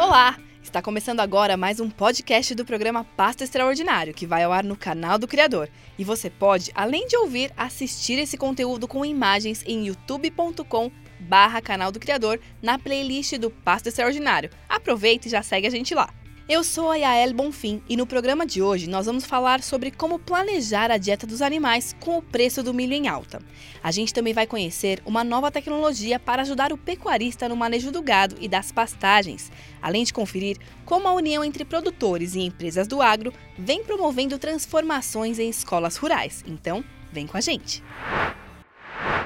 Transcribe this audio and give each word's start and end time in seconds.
Olá! 0.00 0.38
Está 0.62 0.80
começando 0.80 1.20
agora 1.20 1.58
mais 1.58 1.78
um 1.78 1.90
podcast 1.90 2.54
do 2.54 2.64
programa 2.64 3.04
Pasto 3.04 3.44
Extraordinário, 3.44 4.14
que 4.14 4.26
vai 4.26 4.42
ao 4.42 4.50
ar 4.50 4.64
no 4.64 4.74
canal 4.74 5.18
do 5.18 5.28
Criador. 5.28 5.68
E 5.98 6.04
você 6.04 6.30
pode, 6.30 6.72
além 6.74 7.06
de 7.06 7.18
ouvir, 7.18 7.52
assistir 7.54 8.18
esse 8.18 8.38
conteúdo 8.38 8.88
com 8.88 9.04
imagens 9.04 9.62
em 9.66 9.88
youtube.com 9.88 10.90
barra 11.20 11.60
canal 11.60 11.92
do 11.92 12.00
Criador 12.00 12.40
na 12.62 12.78
playlist 12.78 13.36
do 13.36 13.50
Pasto 13.50 13.88
Extraordinário. 13.88 14.48
Aproveita 14.66 15.28
e 15.28 15.30
já 15.30 15.42
segue 15.42 15.66
a 15.66 15.70
gente 15.70 15.94
lá. 15.94 16.08
Eu 16.52 16.64
sou 16.64 16.90
a 16.90 16.96
Yael 16.96 17.32
Bonfim 17.32 17.80
e 17.88 17.96
no 17.96 18.04
programa 18.04 18.44
de 18.44 18.60
hoje 18.60 18.90
nós 18.90 19.06
vamos 19.06 19.24
falar 19.24 19.62
sobre 19.62 19.92
como 19.92 20.18
planejar 20.18 20.90
a 20.90 20.96
dieta 20.96 21.24
dos 21.24 21.40
animais 21.40 21.94
com 22.00 22.18
o 22.18 22.22
preço 22.22 22.60
do 22.60 22.74
milho 22.74 22.92
em 22.92 23.06
alta. 23.06 23.40
A 23.80 23.92
gente 23.92 24.12
também 24.12 24.34
vai 24.34 24.48
conhecer 24.48 25.00
uma 25.06 25.22
nova 25.22 25.48
tecnologia 25.52 26.18
para 26.18 26.42
ajudar 26.42 26.72
o 26.72 26.76
pecuarista 26.76 27.48
no 27.48 27.54
manejo 27.54 27.92
do 27.92 28.02
gado 28.02 28.34
e 28.40 28.48
das 28.48 28.72
pastagens, 28.72 29.48
além 29.80 30.02
de 30.02 30.12
conferir 30.12 30.56
como 30.84 31.06
a 31.06 31.12
união 31.12 31.44
entre 31.44 31.64
produtores 31.64 32.34
e 32.34 32.40
empresas 32.40 32.88
do 32.88 33.00
agro 33.00 33.32
vem 33.56 33.84
promovendo 33.84 34.36
transformações 34.36 35.38
em 35.38 35.48
escolas 35.48 35.94
rurais. 35.94 36.42
Então, 36.48 36.82
vem 37.12 37.28
com 37.28 37.36
a 37.36 37.40
gente. 37.40 37.80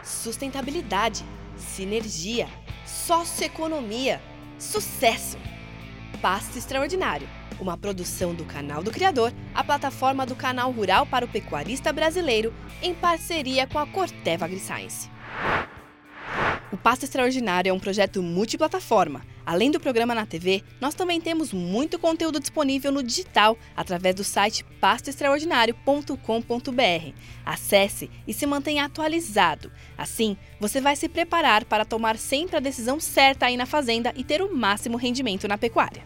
Sustentabilidade, 0.03 1.25
sinergia, 1.57 2.47
socioeconomia, 2.85 4.21
sucesso. 4.59 5.39
Pasto 6.19 6.59
Extraordinário, 6.59 7.29
uma 7.61 7.77
produção 7.77 8.35
do 8.35 8.45
Canal 8.45 8.83
do 8.83 8.91
Criador, 8.91 9.33
a 9.55 9.63
plataforma 9.63 10.25
do 10.25 10.35
canal 10.35 10.71
rural 10.71 11.07
para 11.07 11.25
o 11.25 11.29
pecuarista 11.29 11.93
brasileiro, 11.93 12.53
em 12.83 12.95
parceria 12.95 13.67
com 13.67 13.79
a 13.79 13.87
Corteva 13.87 14.45
AgriScience. 14.45 15.11
O 16.73 16.77
Pasto 16.77 17.05
Extraordinário 17.05 17.71
é 17.71 17.73
um 17.73 17.79
projeto 17.79 18.23
multiplataforma. 18.23 19.23
Além 19.47 19.71
do 19.71 19.79
programa 19.79 20.15
na 20.15 20.25
TV, 20.25 20.63
nós 20.81 20.95
também 20.95 21.21
temos 21.21 21.53
muito 21.53 21.99
conteúdo 21.99 22.41
disponível 22.41 22.91
no 22.91 23.03
digital 23.03 23.59
através 23.77 24.15
do 24.15 24.25
site 24.25 24.65
pastoextraordinário.com.br. 24.81 27.13
Acesse 27.45 28.11
e 28.27 28.33
se 28.33 28.47
mantenha 28.47 28.85
atualizado. 28.85 29.71
Assim, 29.99 30.37
você 30.59 30.81
vai 30.81 30.97
se 30.97 31.09
preparar 31.09 31.65
para 31.65 31.85
tomar 31.85 32.17
sempre 32.17 32.57
a 32.57 32.61
decisão 32.61 32.99
certa 32.99 33.47
aí 33.47 33.57
na 33.57 33.67
fazenda 33.67 34.13
e 34.17 34.25
ter 34.25 34.41
o 34.41 34.55
máximo 34.55 34.97
rendimento 34.97 35.47
na 35.47 35.59
pecuária. 35.59 36.03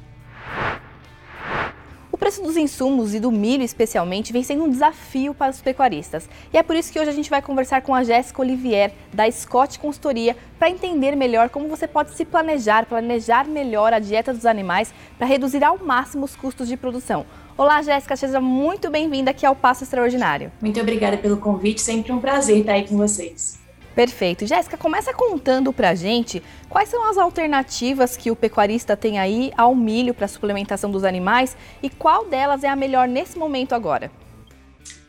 O 2.18 2.26
preço 2.28 2.42
dos 2.42 2.56
insumos 2.56 3.14
e 3.14 3.20
do 3.20 3.30
milho, 3.30 3.62
especialmente, 3.62 4.32
vem 4.32 4.42
sendo 4.42 4.64
um 4.64 4.68
desafio 4.68 5.32
para 5.32 5.52
os 5.52 5.60
pecuaristas. 5.60 6.28
E 6.52 6.58
é 6.58 6.64
por 6.64 6.74
isso 6.74 6.92
que 6.92 6.98
hoje 6.98 7.10
a 7.10 7.12
gente 7.12 7.30
vai 7.30 7.40
conversar 7.40 7.80
com 7.80 7.94
a 7.94 8.02
Jéssica 8.02 8.42
Olivier, 8.42 8.90
da 9.14 9.30
Scott 9.30 9.78
Consultoria, 9.78 10.36
para 10.58 10.68
entender 10.68 11.14
melhor 11.14 11.48
como 11.48 11.68
você 11.68 11.86
pode 11.86 12.10
se 12.16 12.24
planejar, 12.24 12.86
planejar 12.86 13.46
melhor 13.46 13.92
a 13.92 14.00
dieta 14.00 14.34
dos 14.34 14.46
animais 14.46 14.92
para 15.16 15.28
reduzir 15.28 15.62
ao 15.62 15.78
máximo 15.78 16.24
os 16.24 16.34
custos 16.34 16.66
de 16.66 16.76
produção. 16.76 17.24
Olá, 17.56 17.80
Jéssica, 17.82 18.16
seja 18.16 18.40
muito 18.40 18.90
bem-vinda 18.90 19.30
aqui 19.30 19.46
ao 19.46 19.54
Passo 19.54 19.84
Extraordinário. 19.84 20.50
Muito 20.60 20.80
obrigada 20.80 21.16
pelo 21.16 21.36
convite, 21.36 21.80
sempre 21.80 22.10
um 22.10 22.18
prazer 22.18 22.58
estar 22.58 22.72
aí 22.72 22.88
com 22.88 22.96
vocês. 22.96 23.57
Perfeito. 23.98 24.46
Jéssica, 24.46 24.76
começa 24.76 25.12
contando 25.12 25.72
pra 25.72 25.92
gente 25.92 26.40
quais 26.68 26.88
são 26.88 27.10
as 27.10 27.18
alternativas 27.18 28.16
que 28.16 28.30
o 28.30 28.36
pecuarista 28.36 28.96
tem 28.96 29.18
aí 29.18 29.50
ao 29.56 29.74
milho 29.74 30.14
para 30.14 30.28
suplementação 30.28 30.88
dos 30.88 31.02
animais 31.02 31.56
e 31.82 31.90
qual 31.90 32.24
delas 32.24 32.62
é 32.62 32.68
a 32.68 32.76
melhor 32.76 33.08
nesse 33.08 33.36
momento 33.36 33.72
agora. 33.72 34.08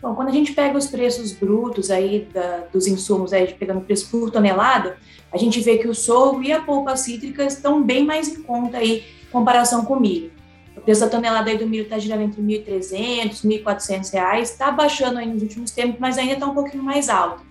Bom, 0.02 0.16
quando 0.16 0.30
a 0.30 0.32
gente 0.32 0.54
pega 0.54 0.76
os 0.76 0.88
preços 0.88 1.32
brutos 1.32 1.92
aí 1.92 2.28
da, 2.34 2.64
dos 2.74 2.88
insumos, 2.88 3.32
aí, 3.32 3.54
pegando 3.54 3.82
preço 3.82 4.10
por 4.10 4.32
tonelada, 4.32 4.98
a 5.32 5.38
gente 5.38 5.62
vê 5.62 5.78
que 5.78 5.88
o 5.88 5.94
sorgo 5.94 6.42
e 6.42 6.52
a 6.52 6.60
polpa 6.60 6.98
cítrica 6.98 7.44
estão 7.44 7.84
bem 7.84 8.04
mais 8.04 8.28
em 8.28 8.42
conta 8.42 8.80
aí 8.80 9.04
em 9.22 9.32
comparação 9.32 9.86
com 9.86 9.94
o 9.94 10.00
milho. 10.00 10.32
O 10.76 10.82
preço 10.82 11.02
da 11.02 11.10
tonelada 11.10 11.52
aí 11.52 11.60
do 11.60 11.68
milho 11.68 11.84
está 11.84 12.00
girando 12.00 12.24
entre 12.24 12.42
R$ 12.42 12.64
1.300 12.66 13.44
e 13.44 13.56
R$ 13.56 13.64
1.400, 13.64 14.40
está 14.40 14.72
baixando 14.72 15.20
aí 15.20 15.28
nos 15.28 15.44
últimos 15.44 15.70
tempos, 15.70 16.00
mas 16.00 16.18
ainda 16.18 16.34
está 16.34 16.48
um 16.48 16.56
pouquinho 16.56 16.82
mais 16.82 17.08
alto. 17.08 17.49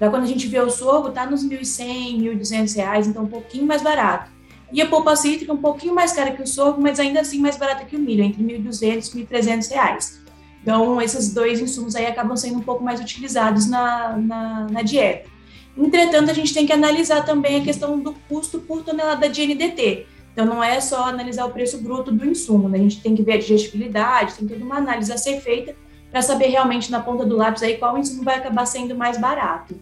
Já 0.00 0.08
quando 0.08 0.22
a 0.22 0.26
gente 0.26 0.46
vê 0.46 0.58
o 0.58 0.70
sorgo, 0.70 1.10
tá 1.10 1.26
nos 1.26 1.44
1.100, 1.44 2.22
1.200 2.22 2.74
reais, 2.74 3.06
então 3.06 3.24
um 3.24 3.28
pouquinho 3.28 3.66
mais 3.66 3.82
barato. 3.82 4.30
E 4.72 4.80
a 4.80 4.86
polpa 4.86 5.14
cítrica 5.14 5.52
um 5.52 5.58
pouquinho 5.58 5.94
mais 5.94 6.12
cara 6.12 6.30
que 6.30 6.42
o 6.42 6.46
sorgo, 6.46 6.80
mas 6.80 6.98
ainda 6.98 7.20
assim 7.20 7.38
mais 7.38 7.56
barata 7.56 7.84
que 7.84 7.96
o 7.96 7.98
milho, 7.98 8.22
entre 8.22 8.42
1.200 8.42 9.14
e 9.14 9.26
1.300 9.26 9.70
reais. 9.70 10.20
Então, 10.62 11.00
esses 11.00 11.34
dois 11.34 11.60
insumos 11.60 11.96
aí 11.96 12.06
acabam 12.06 12.36
sendo 12.36 12.58
um 12.58 12.62
pouco 12.62 12.82
mais 12.84 13.00
utilizados 13.00 13.68
na, 13.68 14.16
na, 14.16 14.66
na, 14.70 14.82
dieta. 14.82 15.28
Entretanto, 15.76 16.30
a 16.30 16.34
gente 16.34 16.52
tem 16.52 16.66
que 16.66 16.72
analisar 16.72 17.24
também 17.24 17.60
a 17.60 17.64
questão 17.64 17.98
do 17.98 18.12
custo 18.28 18.60
por 18.60 18.82
tonelada 18.82 19.28
de 19.28 19.46
NDT. 19.46 20.06
Então, 20.32 20.44
não 20.44 20.62
é 20.62 20.80
só 20.80 21.04
analisar 21.04 21.46
o 21.46 21.50
preço 21.50 21.78
bruto 21.78 22.12
do 22.12 22.26
insumo, 22.26 22.68
né? 22.68 22.78
a 22.78 22.82
gente 22.82 23.00
tem 23.00 23.14
que 23.14 23.22
ver 23.22 23.32
a 23.34 23.38
digestibilidade, 23.38 24.34
tem 24.34 24.46
toda 24.46 24.64
uma 24.64 24.76
análise 24.76 25.12
a 25.12 25.18
ser 25.18 25.40
feita 25.40 25.74
para 26.10 26.22
saber 26.22 26.46
realmente 26.48 26.90
na 26.90 27.00
ponta 27.00 27.24
do 27.24 27.36
lápis 27.36 27.62
aí 27.62 27.76
qual 27.76 27.96
insumo 27.96 28.22
vai 28.22 28.36
acabar 28.36 28.66
sendo 28.66 28.94
mais 28.94 29.18
barato. 29.18 29.74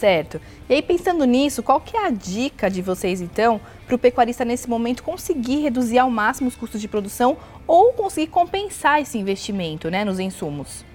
Certo. 0.00 0.40
E 0.66 0.72
aí, 0.72 0.80
pensando 0.80 1.26
nisso, 1.26 1.62
qual 1.62 1.78
que 1.78 1.94
é 1.94 2.06
a 2.06 2.10
dica 2.10 2.70
de 2.70 2.80
vocês, 2.80 3.20
então, 3.20 3.60
para 3.84 3.94
o 3.94 3.98
pecuarista 3.98 4.46
nesse 4.46 4.66
momento 4.66 5.02
conseguir 5.02 5.60
reduzir 5.60 5.98
ao 5.98 6.10
máximo 6.10 6.48
os 6.48 6.56
custos 6.56 6.80
de 6.80 6.88
produção 6.88 7.36
ou 7.66 7.92
conseguir 7.92 8.28
compensar 8.28 9.02
esse 9.02 9.18
investimento 9.18 9.90
né, 9.90 10.02
nos 10.02 10.18
insumos? 10.18 10.86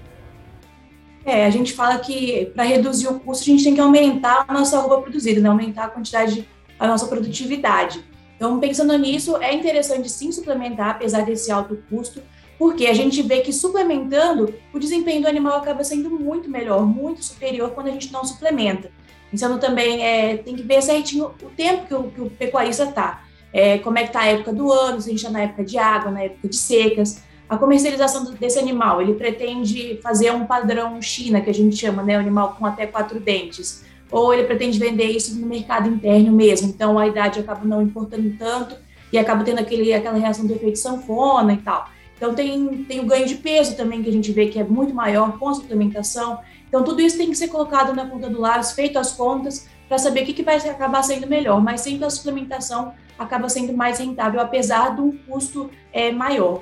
É, 1.23 1.45
a 1.45 1.51
gente 1.51 1.73
fala 1.73 1.99
que 1.99 2.47
para 2.55 2.63
reduzir 2.63 3.07
o 3.07 3.19
custo 3.19 3.43
a 3.43 3.45
gente 3.45 3.63
tem 3.63 3.75
que 3.75 3.79
aumentar 3.79 4.43
a 4.47 4.51
nossa 4.51 4.79
roupa 4.79 5.03
produzida, 5.03 5.39
né? 5.39 5.49
aumentar 5.49 5.85
a 5.85 5.89
quantidade, 5.89 6.49
a 6.79 6.87
nossa 6.87 7.05
produtividade. 7.05 8.03
Então, 8.35 8.59
pensando 8.59 8.97
nisso, 8.97 9.37
é 9.37 9.53
interessante 9.53 10.09
sim 10.09 10.31
suplementar, 10.31 10.89
apesar 10.89 11.23
desse 11.23 11.51
alto 11.51 11.77
custo, 11.91 12.23
porque 12.57 12.87
a 12.87 12.93
gente 12.93 13.21
vê 13.21 13.41
que 13.41 13.51
suplementando, 13.51 14.53
o 14.73 14.79
desempenho 14.79 15.21
do 15.21 15.27
animal 15.27 15.57
acaba 15.57 15.83
sendo 15.83 16.09
muito 16.09 16.49
melhor, 16.49 16.85
muito 16.85 17.23
superior 17.23 17.71
quando 17.71 17.87
a 17.87 17.91
gente 17.91 18.11
não 18.11 18.23
suplementa. 18.23 18.89
Então 19.33 19.57
também 19.59 20.05
é, 20.05 20.37
tem 20.37 20.55
que 20.55 20.63
ver 20.63 20.81
certinho 20.81 21.25
o 21.25 21.49
tempo 21.49 21.87
que 21.87 21.93
o, 21.93 22.03
que 22.03 22.21
o 22.21 22.29
pecuarista 22.29 22.83
está. 22.83 23.23
É, 23.51 23.77
como 23.79 23.97
é 23.97 24.03
que 24.03 24.09
está 24.09 24.21
a 24.21 24.27
época 24.27 24.53
do 24.53 24.71
ano, 24.71 24.99
se 25.01 25.09
a 25.09 25.11
gente 25.11 25.19
está 25.19 25.31
na 25.31 25.41
época 25.41 25.63
de 25.63 25.77
água, 25.77 26.11
na 26.11 26.23
época 26.23 26.47
de 26.47 26.55
secas. 26.55 27.21
A 27.47 27.57
comercialização 27.57 28.23
desse 28.33 28.57
animal, 28.57 29.01
ele 29.01 29.13
pretende 29.13 29.99
fazer 30.01 30.31
um 30.31 30.45
padrão 30.45 30.99
China, 31.01 31.41
que 31.41 31.49
a 31.49 31.53
gente 31.53 31.75
chama, 31.75 32.01
né, 32.01 32.15
animal 32.15 32.55
com 32.57 32.65
até 32.65 32.87
quatro 32.87 33.19
dentes, 33.19 33.85
ou 34.11 34.33
ele 34.33 34.45
pretende 34.45 34.79
vender 34.79 35.09
isso 35.11 35.39
no 35.39 35.45
mercado 35.45 35.87
interno 35.87 36.31
mesmo, 36.31 36.69
então 36.69 36.97
a 36.97 37.07
idade 37.07 37.39
acaba 37.39 37.63
não 37.63 37.81
importando 37.81 38.33
tanto 38.39 38.75
e 39.11 39.17
acaba 39.17 39.43
tendo 39.43 39.59
aquele, 39.59 39.93
aquela 39.93 40.17
reação 40.17 40.47
do 40.47 40.53
efeito 40.53 40.79
sanfona 40.79 41.53
e 41.53 41.57
tal. 41.57 41.87
Então, 42.15 42.33
tem, 42.33 42.83
tem 42.85 42.99
o 42.99 43.05
ganho 43.05 43.27
de 43.27 43.35
peso 43.35 43.75
também, 43.75 44.01
que 44.01 44.09
a 44.09 44.13
gente 44.13 44.31
vê 44.31 44.47
que 44.47 44.59
é 44.59 44.63
muito 44.63 44.93
maior 44.93 45.37
com 45.37 45.49
a 45.49 45.53
suplementação. 45.53 46.39
Então, 46.67 46.83
tudo 46.83 47.01
isso 47.01 47.17
tem 47.17 47.29
que 47.29 47.35
ser 47.35 47.49
colocado 47.49 47.93
na 47.93 48.05
ponta 48.05 48.29
do 48.29 48.39
lápis, 48.39 48.71
feito 48.71 48.97
as 48.97 49.11
contas, 49.11 49.67
para 49.87 49.97
saber 49.97 50.23
o 50.23 50.25
que, 50.25 50.33
que 50.33 50.43
vai 50.43 50.57
acabar 50.57 51.03
sendo 51.03 51.27
melhor. 51.27 51.61
Mas 51.61 51.81
sempre 51.81 52.05
a 52.05 52.09
suplementação 52.09 52.93
acaba 53.17 53.49
sendo 53.49 53.73
mais 53.73 53.99
rentável, 53.99 54.39
apesar 54.39 54.95
de 54.95 55.01
um 55.01 55.11
custo 55.11 55.69
é, 55.91 56.11
maior. 56.11 56.61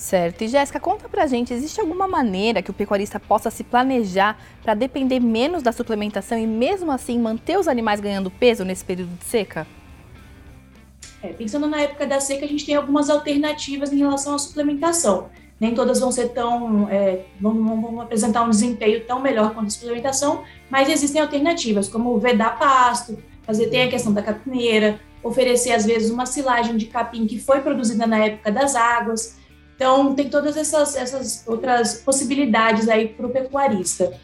Certo. 0.00 0.42
E 0.42 0.48
Jéssica, 0.48 0.80
conta 0.80 1.10
pra 1.10 1.26
gente, 1.26 1.52
existe 1.52 1.78
alguma 1.78 2.08
maneira 2.08 2.62
que 2.62 2.70
o 2.70 2.74
pecuarista 2.74 3.20
possa 3.20 3.50
se 3.50 3.62
planejar 3.62 4.38
para 4.62 4.72
depender 4.72 5.20
menos 5.20 5.62
da 5.62 5.72
suplementação 5.72 6.38
e 6.38 6.46
mesmo 6.46 6.90
assim 6.90 7.18
manter 7.18 7.58
os 7.58 7.68
animais 7.68 8.00
ganhando 8.00 8.30
peso 8.30 8.64
nesse 8.64 8.82
período 8.82 9.14
de 9.18 9.24
seca? 9.24 9.66
É, 11.22 11.28
pensando 11.28 11.66
na 11.66 11.82
época 11.82 12.06
da 12.06 12.18
seca, 12.18 12.44
a 12.44 12.48
gente 12.48 12.64
tem 12.64 12.74
algumas 12.74 13.10
alternativas 13.10 13.92
em 13.92 13.98
relação 13.98 14.34
à 14.34 14.38
suplementação. 14.38 15.28
Nem 15.60 15.74
todas 15.74 16.00
vão 16.00 16.10
ser 16.10 16.30
tão, 16.30 16.88
é, 16.88 17.26
vão, 17.38 17.52
vão, 17.82 18.00
apresentar 18.00 18.42
um 18.42 18.50
desempenho 18.50 19.04
tão 19.04 19.20
melhor 19.20 19.52
quanto 19.52 19.66
a 19.66 19.70
suplementação, 19.70 20.42
mas 20.70 20.88
existem 20.88 21.20
alternativas, 21.20 21.88
como 21.88 22.18
vedar 22.18 22.58
pasto, 22.58 23.18
fazer 23.42 23.68
tem 23.68 23.82
a 23.82 23.90
questão 23.90 24.12
da 24.12 24.22
capineira, 24.22 24.98
oferecer 25.22 25.72
às 25.72 25.84
vezes 25.84 26.10
uma 26.10 26.24
silagem 26.24 26.78
de 26.78 26.86
capim 26.86 27.26
que 27.26 27.38
foi 27.38 27.60
produzida 27.60 28.06
na 28.06 28.24
época 28.24 28.50
das 28.50 28.74
águas. 28.74 29.38
Então 29.76 30.14
tem 30.14 30.30
todas 30.30 30.56
essas, 30.56 30.96
essas 30.96 31.46
outras 31.46 31.94
possibilidades 31.94 32.88
aí 32.88 33.08
para 33.08 33.26
o 33.26 33.30
pecuarista. 33.30 34.18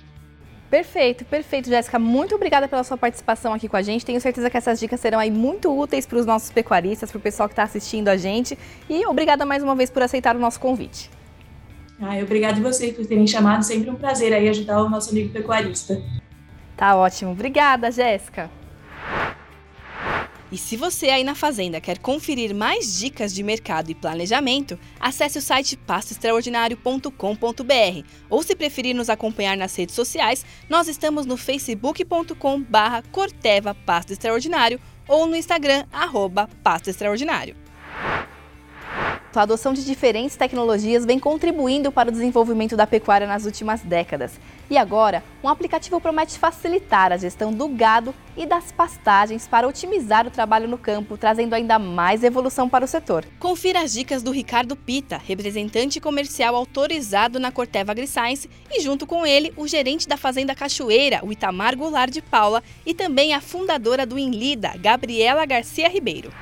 Perfeito, 0.70 1.24
perfeito, 1.24 1.68
Jéssica. 1.68 1.98
Muito 1.98 2.34
obrigada 2.34 2.66
pela 2.66 2.82
sua 2.82 2.96
participação 2.96 3.54
aqui 3.54 3.68
com 3.68 3.76
a 3.76 3.82
gente. 3.82 4.04
Tenho 4.04 4.20
certeza 4.20 4.50
que 4.50 4.56
essas 4.56 4.80
dicas 4.80 4.98
serão 4.98 5.18
aí 5.18 5.30
muito 5.30 5.70
úteis 5.70 6.04
para 6.04 6.18
os 6.18 6.26
nossos 6.26 6.50
pecuaristas, 6.50 7.10
para 7.10 7.18
o 7.18 7.20
pessoal 7.20 7.48
que 7.48 7.52
está 7.52 7.62
assistindo 7.62 8.08
a 8.08 8.16
gente. 8.16 8.58
E 8.90 9.06
obrigada 9.06 9.46
mais 9.46 9.62
uma 9.62 9.76
vez 9.76 9.90
por 9.90 10.02
aceitar 10.02 10.34
o 10.34 10.38
nosso 10.38 10.58
convite. 10.58 11.08
Ah, 12.00 12.16
obrigado 12.20 12.60
você 12.60 12.92
por 12.92 13.06
terem 13.06 13.26
chamado. 13.26 13.62
Sempre 13.62 13.90
um 13.90 13.94
prazer 13.94 14.32
aí 14.32 14.48
ajudar 14.48 14.82
o 14.82 14.90
nosso 14.90 15.10
amigo 15.10 15.32
pecuarista. 15.32 16.02
Tá 16.76 16.94
ótimo. 16.96 17.30
Obrigada, 17.30 17.90
Jéssica. 17.90 18.50
E 20.50 20.56
se 20.56 20.76
você 20.76 21.10
aí 21.10 21.24
na 21.24 21.34
Fazenda 21.34 21.80
quer 21.80 21.98
conferir 21.98 22.54
mais 22.54 22.98
dicas 22.98 23.34
de 23.34 23.42
mercado 23.42 23.90
e 23.90 23.94
planejamento, 23.94 24.78
acesse 25.00 25.38
o 25.38 25.42
site 25.42 25.76
pastoextraordinario.com.br 25.76 28.08
ou 28.30 28.42
se 28.42 28.54
preferir 28.54 28.94
nos 28.94 29.10
acompanhar 29.10 29.56
nas 29.56 29.74
redes 29.74 29.94
sociais, 29.94 30.44
nós 30.68 30.86
estamos 30.86 31.26
no 31.26 31.36
facebook.com 31.36 32.62
barra 32.62 33.02
Corteva 33.10 33.74
Pasto 33.74 34.12
Extraordinário 34.12 34.80
ou 35.08 35.26
no 35.26 35.34
Instagram, 35.34 35.84
arroba 35.92 36.48
Pasto 36.62 36.90
Extraordinário. 36.90 37.56
Fato, 39.36 39.38
a 39.38 39.42
adoção 39.42 39.74
de 39.74 39.84
diferentes 39.84 40.34
tecnologias 40.34 41.04
vem 41.04 41.18
contribuindo 41.18 41.92
para 41.92 42.08
o 42.08 42.12
desenvolvimento 42.12 42.74
da 42.74 42.86
pecuária 42.86 43.26
nas 43.26 43.44
últimas 43.44 43.82
décadas. 43.82 44.40
E 44.70 44.78
agora, 44.78 45.22
um 45.44 45.48
aplicativo 45.48 46.00
promete 46.00 46.38
facilitar 46.38 47.12
a 47.12 47.18
gestão 47.18 47.52
do 47.52 47.68
gado 47.68 48.14
e 48.34 48.46
das 48.46 48.72
pastagens 48.72 49.46
para 49.46 49.68
otimizar 49.68 50.26
o 50.26 50.30
trabalho 50.30 50.66
no 50.66 50.78
campo, 50.78 51.18
trazendo 51.18 51.54
ainda 51.54 51.78
mais 51.78 52.24
evolução 52.24 52.66
para 52.66 52.84
o 52.84 52.88
setor. 52.88 53.26
Confira 53.38 53.82
as 53.82 53.92
dicas 53.92 54.22
do 54.22 54.30
Ricardo 54.30 54.74
Pita, 54.74 55.20
representante 55.22 56.00
comercial 56.00 56.56
autorizado 56.56 57.38
na 57.38 57.52
Corteva 57.52 57.92
AgriScience, 57.92 58.48
e 58.70 58.80
junto 58.80 59.06
com 59.06 59.26
ele, 59.26 59.52
o 59.56 59.68
gerente 59.68 60.08
da 60.08 60.16
Fazenda 60.16 60.54
Cachoeira, 60.54 61.20
o 61.22 61.30
Itamar 61.30 61.76
Goulart 61.76 62.10
de 62.10 62.22
Paula, 62.22 62.62
e 62.86 62.94
também 62.94 63.34
a 63.34 63.40
fundadora 63.40 64.06
do 64.06 64.18
Inlida, 64.18 64.72
Gabriela 64.78 65.44
Garcia 65.44 65.88
Ribeiro. 65.88 66.32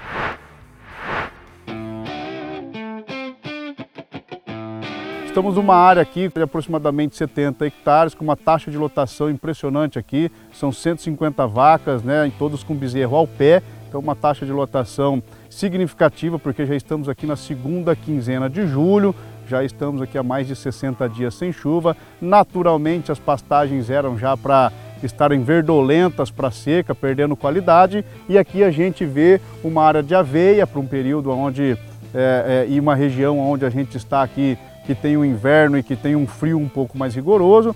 Estamos 5.34 5.56
numa 5.56 5.74
área 5.74 6.00
aqui 6.00 6.30
de 6.32 6.42
aproximadamente 6.42 7.16
70 7.16 7.66
hectares, 7.66 8.14
com 8.14 8.22
uma 8.22 8.36
taxa 8.36 8.70
de 8.70 8.78
lotação 8.78 9.28
impressionante 9.28 9.98
aqui. 9.98 10.30
São 10.52 10.70
150 10.70 11.44
vacas, 11.48 12.04
né, 12.04 12.30
todos 12.38 12.62
com 12.62 12.72
bezerro 12.72 13.16
ao 13.16 13.26
pé. 13.26 13.60
Então 13.88 14.00
uma 14.00 14.14
taxa 14.14 14.46
de 14.46 14.52
lotação 14.52 15.20
significativa, 15.50 16.38
porque 16.38 16.64
já 16.64 16.76
estamos 16.76 17.08
aqui 17.08 17.26
na 17.26 17.34
segunda 17.34 17.96
quinzena 17.96 18.48
de 18.48 18.64
julho, 18.64 19.12
já 19.48 19.64
estamos 19.64 20.00
aqui 20.00 20.16
há 20.16 20.22
mais 20.22 20.46
de 20.46 20.54
60 20.54 21.08
dias 21.08 21.34
sem 21.34 21.50
chuva. 21.50 21.96
Naturalmente 22.20 23.10
as 23.10 23.18
pastagens 23.18 23.90
eram 23.90 24.16
já 24.16 24.36
para 24.36 24.70
estarem 25.02 25.42
verdolentas 25.42 26.30
para 26.30 26.52
seca, 26.52 26.94
perdendo 26.94 27.34
qualidade. 27.34 28.04
E 28.28 28.38
aqui 28.38 28.62
a 28.62 28.70
gente 28.70 29.04
vê 29.04 29.40
uma 29.64 29.82
área 29.82 30.00
de 30.00 30.14
aveia 30.14 30.64
para 30.64 30.78
um 30.78 30.86
período 30.86 31.32
onde 31.32 31.76
é, 32.14 32.66
é, 32.68 32.72
e 32.72 32.78
uma 32.78 32.94
região 32.94 33.40
onde 33.40 33.66
a 33.66 33.70
gente 33.70 33.96
está 33.96 34.22
aqui 34.22 34.56
que 34.84 34.94
tem 34.94 35.16
um 35.16 35.24
inverno 35.24 35.78
e 35.78 35.82
que 35.82 35.96
tem 35.96 36.14
um 36.14 36.26
frio 36.26 36.58
um 36.58 36.68
pouco 36.68 36.96
mais 36.96 37.14
rigoroso. 37.14 37.74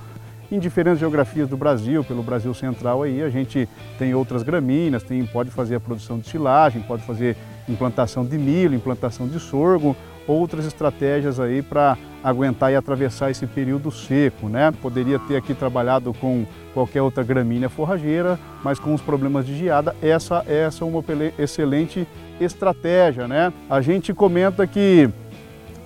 Em 0.51 0.59
diferentes 0.59 0.99
geografias 0.99 1.47
do 1.47 1.59
Brasil, 1.59 2.03
pelo 2.03 2.23
Brasil 2.23 2.55
Central 2.55 3.03
aí, 3.03 3.23
a 3.23 3.29
gente 3.29 3.69
tem 3.99 4.15
outras 4.15 4.43
gramíneas, 4.43 5.03
tem, 5.03 5.25
pode 5.27 5.51
fazer 5.51 5.75
a 5.75 5.81
produção 5.81 6.19
de 6.19 6.27
silagem, 6.27 6.81
pode 6.81 7.03
fazer 7.03 7.37
implantação 7.69 8.25
de 8.25 8.39
milho, 8.39 8.75
implantação 8.75 9.29
de 9.29 9.39
sorgo, 9.39 9.95
outras 10.27 10.65
estratégias 10.65 11.39
aí 11.39 11.61
para 11.61 11.99
aguentar 12.25 12.73
e 12.73 12.77
atravessar 12.77 13.31
esse 13.31 13.47
período 13.47 13.91
seco, 13.91 14.49
né? 14.49 14.73
Poderia 14.83 15.19
ter 15.19 15.37
aqui 15.37 15.55
trabalhado 15.55 16.13
com 16.15 16.47
qualquer 16.73 17.03
outra 17.03 17.23
gramínea 17.23 17.69
forrageira, 17.69 18.39
mas 18.63 18.79
com 18.79 18.95
os 18.95 19.01
problemas 19.01 19.47
de 19.47 19.57
geada, 19.57 19.95
essa, 20.03 20.45
essa 20.47 20.83
é 20.83 20.87
uma 20.87 21.05
excelente 21.39 22.07
estratégia, 22.41 23.29
né? 23.29 23.53
A 23.69 23.81
gente 23.81 24.15
comenta 24.15 24.67
que 24.67 25.11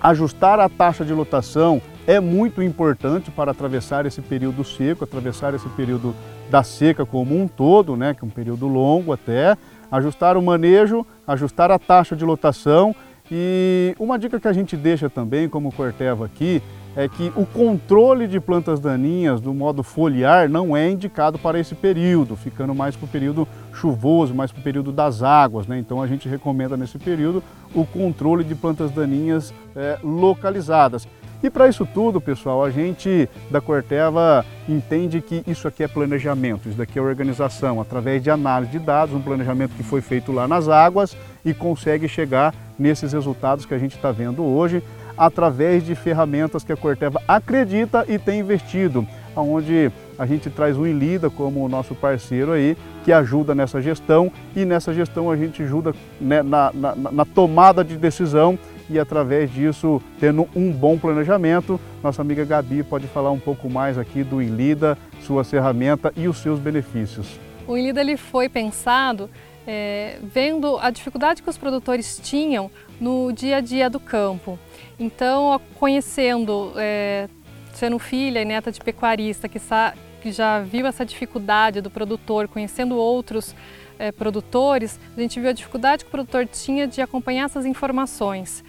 Ajustar 0.03 0.59
a 0.59 0.67
taxa 0.67 1.05
de 1.05 1.13
lotação 1.13 1.81
é 2.05 2.19
muito 2.19 2.61
importante 2.61 3.31
para 3.31 3.51
atravessar 3.51 4.05
esse 4.05 4.21
período 4.21 4.61
seco, 4.61 5.05
atravessar 5.05 5.53
esse 5.53 5.69
período 5.69 6.13
da 6.51 6.61
seca 6.61 7.05
como 7.05 7.41
um 7.41 7.47
todo, 7.47 7.95
né, 7.95 8.13
que 8.13 8.21
é 8.21 8.27
um 8.27 8.29
período 8.29 8.67
longo 8.67 9.13
até, 9.13 9.57
ajustar 9.89 10.35
o 10.35 10.41
manejo, 10.41 11.07
ajustar 11.25 11.71
a 11.71 11.79
taxa 11.79 12.17
de 12.17 12.25
lotação. 12.25 12.93
E 13.31 13.95
uma 13.97 14.19
dica 14.19 14.41
que 14.41 14.47
a 14.49 14.51
gente 14.51 14.75
deixa 14.75 15.09
também 15.09 15.47
como 15.47 15.71
Corteva 15.71 16.25
aqui 16.25 16.61
é 16.95 17.07
que 17.07 17.31
o 17.35 17.45
controle 17.45 18.27
de 18.27 18.39
plantas 18.39 18.79
daninhas 18.79 19.41
do 19.41 19.53
modo 19.53 19.81
foliar 19.81 20.47
não 20.47 20.77
é 20.77 20.89
indicado 20.89 21.39
para 21.39 21.59
esse 21.59 21.73
período, 21.73 22.35
ficando 22.35 22.73
mais 22.75 22.95
para 22.95 23.05
o 23.05 23.09
período 23.09 23.47
chuvoso, 23.73 24.33
mais 24.33 24.51
para 24.51 24.59
o 24.59 24.63
período 24.63 24.91
das 24.91 25.23
águas. 25.23 25.65
Né? 25.65 25.79
Então 25.79 26.01
a 26.01 26.07
gente 26.07 26.29
recomenda 26.29 26.77
nesse 26.77 26.99
período 26.99 27.43
o 27.73 27.85
controle 27.85 28.43
de 28.43 28.53
plantas 28.53 28.91
daninhas 28.91 29.53
é, 29.75 29.97
localizadas. 30.03 31.07
E 31.41 31.49
para 31.49 31.67
isso 31.67 31.85
tudo, 31.85 32.21
pessoal, 32.21 32.63
a 32.63 32.69
gente 32.69 33.27
da 33.51 33.59
Corteva 33.59 34.45
entende 34.69 35.19
que 35.19 35.43
isso 35.45 35.67
aqui 35.67 35.83
é 35.83 35.89
planejamento, 35.89 36.69
isso 36.69 36.77
daqui 36.77 36.97
é 36.97 37.01
organização, 37.01 37.81
através 37.81 38.23
de 38.23 38.29
análise 38.29 38.71
de 38.71 38.79
dados, 38.79 39.13
um 39.13 39.21
planejamento 39.21 39.75
que 39.75 39.83
foi 39.83 39.99
feito 39.99 40.31
lá 40.31 40.47
nas 40.47 40.69
águas 40.69 41.17
e 41.43 41.53
consegue 41.53 42.07
chegar 42.07 42.55
nesses 42.79 43.11
resultados 43.11 43.65
que 43.65 43.73
a 43.73 43.77
gente 43.77 43.97
está 43.97 44.09
vendo 44.09 44.41
hoje 44.41 44.81
através 45.17 45.85
de 45.85 45.95
ferramentas 45.95 46.63
que 46.63 46.71
a 46.71 46.77
Corteva 46.77 47.21
acredita 47.27 48.05
e 48.07 48.17
tem 48.17 48.39
investido, 48.39 49.07
onde 49.35 49.91
a 50.17 50.25
gente 50.25 50.49
traz 50.49 50.77
o 50.77 50.85
Inlida 50.85 51.29
como 51.29 51.67
nosso 51.67 51.95
parceiro 51.95 52.51
aí, 52.51 52.77
que 53.03 53.11
ajuda 53.11 53.53
nessa 53.55 53.81
gestão 53.81 54.31
e 54.55 54.63
nessa 54.65 54.93
gestão 54.93 55.29
a 55.29 55.35
gente 55.35 55.63
ajuda 55.63 55.93
né, 56.19 56.41
na, 56.41 56.71
na, 56.73 56.95
na 56.95 57.25
tomada 57.25 57.83
de 57.83 57.97
decisão 57.97 58.57
e 58.89 58.99
através 58.99 59.51
disso, 59.51 60.01
tendo 60.19 60.47
um 60.55 60.71
bom 60.71 60.97
planejamento, 60.97 61.79
nossa 62.03 62.21
amiga 62.21 62.45
Gabi 62.45 62.83
pode 62.83 63.07
falar 63.07 63.31
um 63.31 63.39
pouco 63.39 63.69
mais 63.69 63.97
aqui 63.97 64.23
do 64.23 64.41
Inlida, 64.41 64.97
sua 65.21 65.43
ferramenta 65.43 66.13
e 66.15 66.27
os 66.27 66.37
seus 66.37 66.59
benefícios. 66.59 67.39
O 67.67 67.77
Inlida 67.77 68.01
ele 68.01 68.17
foi 68.17 68.49
pensado 68.49 69.29
é, 69.65 70.17
vendo 70.21 70.77
a 70.77 70.89
dificuldade 70.89 71.41
que 71.41 71.49
os 71.49 71.57
produtores 71.57 72.19
tinham 72.21 72.69
no 72.99 73.31
dia 73.31 73.57
a 73.57 73.61
dia 73.61 73.89
do 73.89 73.99
campo. 73.99 74.59
Então, 74.99 75.59
conhecendo, 75.79 76.73
é, 76.77 77.27
sendo 77.73 77.97
filha 77.99 78.41
e 78.41 78.45
neta 78.45 78.71
de 78.71 78.79
pecuarista 78.79 79.49
que, 79.49 79.59
que, 80.21 80.31
já 80.31 80.61
viu 80.61 80.85
essa 80.85 81.05
dificuldade 81.05 81.81
do 81.81 81.89
produtor, 81.89 82.47
conhecendo 82.47 82.95
outros 82.95 83.55
é, 83.97 84.11
produtores, 84.11 84.99
a 85.15 85.19
gente 85.19 85.39
viu 85.39 85.49
a 85.49 85.53
dificuldade 85.53 86.03
que 86.03 86.09
o 86.09 86.11
produtor 86.11 86.47
tinha 86.47 86.87
de 86.87 87.01
acompanhar 87.01 87.45
essas 87.45 87.65
informações 87.65 88.63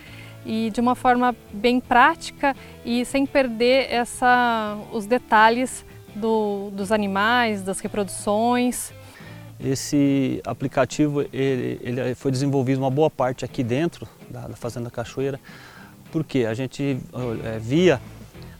e 0.47 0.71
de 0.71 0.81
uma 0.81 0.95
forma 0.95 1.35
bem 1.53 1.81
prática 1.81 2.55
e 2.85 3.05
sem 3.05 3.25
perder 3.25 3.91
essa, 3.91 4.79
os 4.93 5.07
detalhes 5.07 5.85
do, 6.15 6.71
dos 6.71 6.93
animais, 6.93 7.63
das 7.63 7.81
reproduções. 7.81 8.93
Esse 9.59 10.43
aplicativo 10.45 11.23
ele, 11.33 11.81
ele, 11.83 12.15
foi 12.15 12.31
desenvolvido 12.31 12.79
uma 12.79 12.91
boa 12.91 13.09
parte 13.09 13.45
aqui 13.45 13.63
dentro 13.63 14.07
da, 14.29 14.49
da 14.49 14.57
Fazenda 14.57 14.91
Cachoeira, 14.91 15.41
porque 16.15 16.45
a 16.45 16.55
gente 16.55 16.97
é, 17.43 17.59
via 17.59 18.01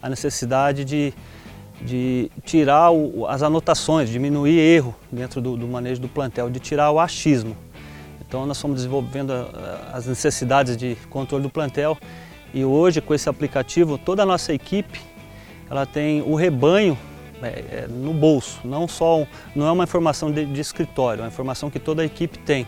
a 0.03 0.09
necessidade 0.09 0.85
de, 0.85 1.15
de 1.81 2.29
tirar 2.45 2.91
o, 2.91 3.29
as 3.29 3.45
anotações, 3.45 4.11
diminuir 4.11 4.59
erro 4.59 4.93
dentro 5.13 5.41
do, 5.41 5.57
do, 5.57 5.69
manejo 5.69 6.01
do 6.01 6.09
plantel, 6.09 6.51
de 6.51 6.59
tirar 6.59 6.91
o 6.91 6.99
achismo. 6.99 7.57
Então 8.27 8.45
nós 8.45 8.61
fomos 8.61 8.79
desenvolvendo 8.79 9.33
as 9.93 10.05
necessidades 10.05 10.77
de 10.77 10.97
controle 11.09 11.45
do 11.45 11.49
plantel 11.49 11.97
e 12.53 12.65
hoje 12.65 13.01
com 13.01 13.15
esse 13.15 13.29
aplicativo 13.29 13.99
toda 13.99 14.25
a 14.25 14.27
nossa 14.27 14.53
equipe 14.53 15.01
ela 15.71 15.87
tem 15.87 16.23
o 16.23 16.35
rebanho 16.35 16.99
é, 17.41 17.47
é, 17.47 17.87
no 17.89 18.13
bolso, 18.13 18.63
não 18.65 18.89
só 18.89 19.25
não 19.55 19.69
é 19.69 19.71
uma 19.71 19.85
informação 19.85 20.33
de, 20.33 20.45
de, 20.45 20.61
escritório, 20.61 21.21
é 21.21 21.23
uma 21.23 21.29
informação 21.29 21.71
que 21.71 21.79
toda 21.79 22.03
a 22.03 22.05
equipe 22.05 22.37
tem 22.37 22.67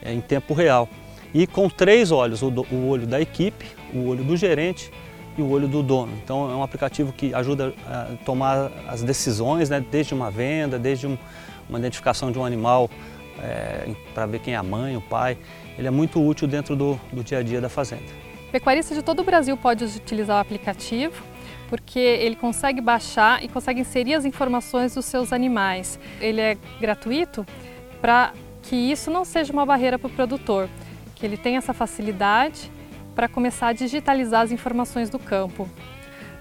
é, 0.00 0.12
em 0.12 0.20
tempo 0.20 0.54
real. 0.54 0.88
E 1.34 1.48
com 1.48 1.68
três 1.68 2.12
olhos, 2.12 2.42
o, 2.42 2.50
do, 2.50 2.62
o 2.70 2.88
olho 2.88 3.06
da 3.06 3.20
equipe, 3.20 3.66
o 3.92 4.06
olho 4.06 4.22
do 4.22 4.36
gerente 4.36 4.90
e 5.36 5.42
o 5.42 5.50
olho 5.50 5.66
do 5.66 5.82
dono. 5.82 6.12
Então 6.22 6.48
é 6.48 6.54
um 6.54 6.62
aplicativo 6.62 7.12
que 7.12 7.34
ajuda 7.34 7.74
a 7.88 8.10
tomar 8.24 8.70
as 8.88 9.02
decisões, 9.02 9.68
né, 9.68 9.84
desde 9.90 10.14
uma 10.14 10.30
venda, 10.30 10.78
desde 10.78 11.08
um, 11.08 11.18
uma 11.68 11.78
identificação 11.78 12.30
de 12.30 12.38
um 12.38 12.44
animal 12.44 12.88
é, 13.42 13.88
para 14.14 14.26
ver 14.26 14.38
quem 14.38 14.54
é 14.54 14.56
a 14.56 14.62
mãe, 14.62 14.96
o 14.96 15.00
pai. 15.00 15.36
Ele 15.76 15.88
é 15.88 15.90
muito 15.90 16.24
útil 16.24 16.46
dentro 16.46 16.76
do, 16.76 17.00
do 17.12 17.24
dia 17.24 17.38
a 17.38 17.42
dia 17.42 17.60
da 17.60 17.68
fazenda. 17.68 18.04
Pecuarista 18.52 18.94
de 18.94 19.02
todo 19.02 19.18
o 19.20 19.24
Brasil 19.24 19.56
pode 19.56 19.84
utilizar 19.84 20.36
o 20.36 20.40
aplicativo 20.40 21.20
porque 21.68 21.98
ele 21.98 22.36
consegue 22.36 22.80
baixar 22.80 23.42
e 23.42 23.48
consegue 23.48 23.80
inserir 23.80 24.14
as 24.14 24.24
informações 24.24 24.94
dos 24.94 25.04
seus 25.04 25.32
animais. 25.32 25.98
Ele 26.20 26.40
é 26.40 26.56
gratuito 26.80 27.44
para 28.00 28.32
que 28.62 28.76
isso 28.76 29.10
não 29.10 29.24
seja 29.24 29.52
uma 29.52 29.66
barreira 29.66 29.98
para 29.98 30.06
o 30.06 30.10
produtor, 30.10 30.68
que 31.24 31.26
ele 31.26 31.38
tenha 31.38 31.56
essa 31.56 31.72
facilidade 31.72 32.70
para 33.14 33.26
começar 33.26 33.68
a 33.68 33.72
digitalizar 33.72 34.42
as 34.42 34.52
informações 34.52 35.08
do 35.08 35.18
campo, 35.18 35.66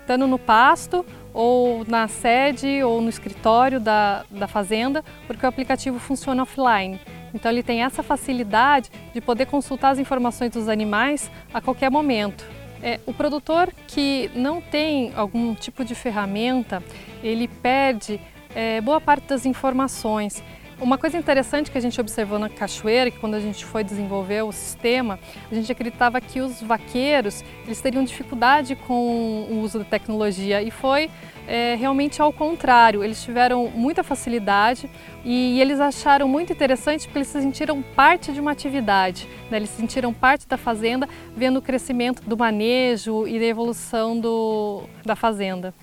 estando 0.02 0.28
no 0.28 0.38
pasto 0.38 1.06
ou 1.34 1.86
na 1.88 2.10
sede 2.10 2.84
ou 2.84 3.02
no 3.02 3.08
escritório 3.08 3.80
da, 3.80 4.25
da 4.30 4.46
fazenda, 4.46 5.02
porque 5.25 5.46
o 5.46 5.48
aplicativo 5.48 6.00
funciona 6.00 6.44
offline. 6.44 7.00
Então 7.34 7.50
ele 7.50 7.63
tem 7.63 7.82
essa 7.82 8.04
facilidade 8.04 8.92
de 9.13 9.22
poder 9.22 9.46
consultar 9.46 9.92
as 9.92 10.00
informações 10.00 10.52
dos 10.52 10.68
animais 10.68 11.32
a 11.54 11.62
qualquer 11.62 11.90
momento. 11.90 12.46
É, 12.82 13.00
o 13.06 13.13
produtor 13.13 13.72
que 13.88 14.30
não 14.36 14.60
tem 14.60 15.13
algum 15.16 15.56
tipo 15.56 15.86
de 15.86 15.96
ferramenta, 15.96 16.84
ele 17.24 17.48
perde 17.48 18.20
é, 18.54 18.82
boa 18.82 19.00
parte 19.00 19.28
das 19.28 19.46
informações. 19.46 20.44
Uma 20.84 20.98
coisa 20.98 21.18
interessante 21.18 21.72
que 21.72 21.78
a 21.78 21.82
gente 21.82 22.00
observou 22.02 22.38
na 22.38 22.50
cachoeira, 22.50 23.10
que 23.10 23.18
quando 23.18 23.36
a 23.36 23.40
gente 23.40 23.63
foi 23.63 23.86
desenvolver 23.86 24.42
o 24.42 24.52
sistema, 24.52 25.18
a 25.50 25.56
gente 25.56 25.72
acreditava 25.72 26.20
que 26.20 26.42
os 26.42 26.62
vaqueiros 26.62 27.42
eles 27.66 27.80
teriam 27.80 28.04
dificuldade 28.04 28.75
com 28.75 29.48
o 29.50 29.62
uso 29.62 29.80
da 29.80 29.86
tecnologia 29.86 30.62
e 30.62 30.70
foi 30.70 31.10
é, 31.48 31.75
realmente 31.75 32.22
ao 32.22 32.34
contrário. 32.34 33.02
Eles 33.02 33.24
tiveram 33.24 33.70
muita 33.70 34.04
facilidade 34.04 34.90
e, 35.24 35.56
e, 35.56 35.62
eles 35.62 35.80
acharam 35.80 36.28
muito 36.28 36.52
interessante 36.52 37.06
porque 37.06 37.20
eles 37.20 37.30
se 37.30 37.42
sentiram 37.42 37.82
parte 37.82 38.34
de 38.34 38.42
uma 38.42 38.52
atividade, 38.52 39.25
né? 39.50 39.56
eles 39.56 39.70
se 39.70 39.78
sentiram 39.78 40.13
parte 40.13 40.46
da 40.50 40.58
fazenda, 40.58 41.08
vendo 41.34 41.60
o 41.60 41.62
crescimento 41.62 42.22
do 42.28 42.36
manejo 42.36 43.25
e 43.25 43.40
da 43.40 43.46
evolução 43.46 44.20
do, 44.20 44.84
da 45.06 45.16
fazenda. 45.16 45.74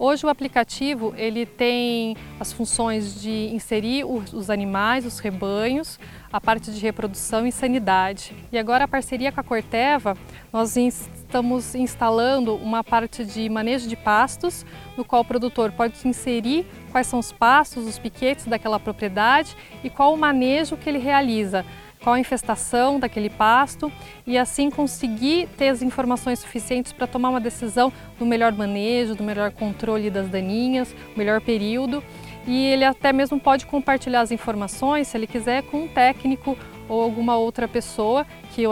Hoje 0.00 0.24
o 0.24 0.28
aplicativo 0.28 1.12
ele 1.16 1.44
tem 1.44 2.16
as 2.38 2.52
funções 2.52 3.20
de 3.20 3.50
inserir 3.52 4.04
os 4.04 4.48
animais, 4.48 5.04
os 5.04 5.18
rebanhos, 5.18 5.98
a 6.32 6.40
parte 6.40 6.70
de 6.70 6.80
reprodução 6.80 7.44
e 7.44 7.50
sanidade. 7.50 8.32
E 8.52 8.58
agora 8.58 8.84
a 8.84 8.88
parceria 8.88 9.32
com 9.32 9.40
a 9.40 9.42
Corteva, 9.42 10.16
nós 10.52 10.76
estamos 10.76 11.74
instalando 11.74 12.54
uma 12.54 12.84
parte 12.84 13.24
de 13.24 13.48
manejo 13.48 13.88
de 13.88 13.96
pastos, 13.96 14.64
no 14.96 15.04
qual 15.04 15.22
o 15.22 15.24
produtor 15.24 15.72
pode 15.72 16.06
inserir 16.06 16.64
quais 16.92 17.08
são 17.08 17.18
os 17.18 17.32
pastos, 17.32 17.84
os 17.84 17.98
piquetes 17.98 18.46
daquela 18.46 18.78
propriedade 18.78 19.56
e 19.82 19.90
qual 19.90 20.14
o 20.14 20.16
manejo 20.16 20.76
que 20.76 20.88
ele 20.88 20.98
realiza 20.98 21.66
qual 22.02 22.14
a 22.14 22.20
infestação 22.20 22.98
daquele 22.98 23.30
pasto 23.30 23.92
e 24.26 24.38
assim 24.38 24.70
conseguir 24.70 25.48
ter 25.56 25.68
as 25.68 25.82
informações 25.82 26.38
suficientes 26.38 26.92
para 26.92 27.06
tomar 27.06 27.30
uma 27.30 27.40
decisão 27.40 27.92
do 28.18 28.26
melhor 28.26 28.52
manejo, 28.52 29.14
do 29.14 29.24
melhor 29.24 29.50
controle 29.50 30.10
das 30.10 30.28
daninhas, 30.28 30.94
melhor 31.16 31.40
período. 31.40 32.02
E 32.46 32.66
ele 32.66 32.84
até 32.84 33.12
mesmo 33.12 33.38
pode 33.38 33.66
compartilhar 33.66 34.22
as 34.22 34.30
informações, 34.30 35.08
se 35.08 35.16
ele 35.16 35.26
quiser, 35.26 35.62
com 35.64 35.84
um 35.84 35.88
técnico 35.88 36.56
ou 36.88 37.02
alguma 37.02 37.36
outra 37.36 37.68
pessoa 37.68 38.26
que, 38.54 38.64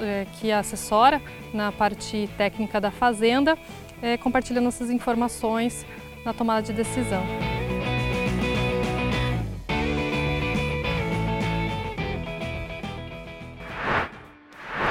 é, 0.00 0.26
que 0.34 0.52
assessora 0.52 1.22
na 1.54 1.72
parte 1.72 2.28
técnica 2.36 2.80
da 2.80 2.90
fazenda, 2.90 3.56
é, 4.02 4.16
compartilhando 4.18 4.68
essas 4.68 4.90
informações 4.90 5.86
na 6.24 6.34
tomada 6.34 6.62
de 6.62 6.72
decisão. 6.72 7.22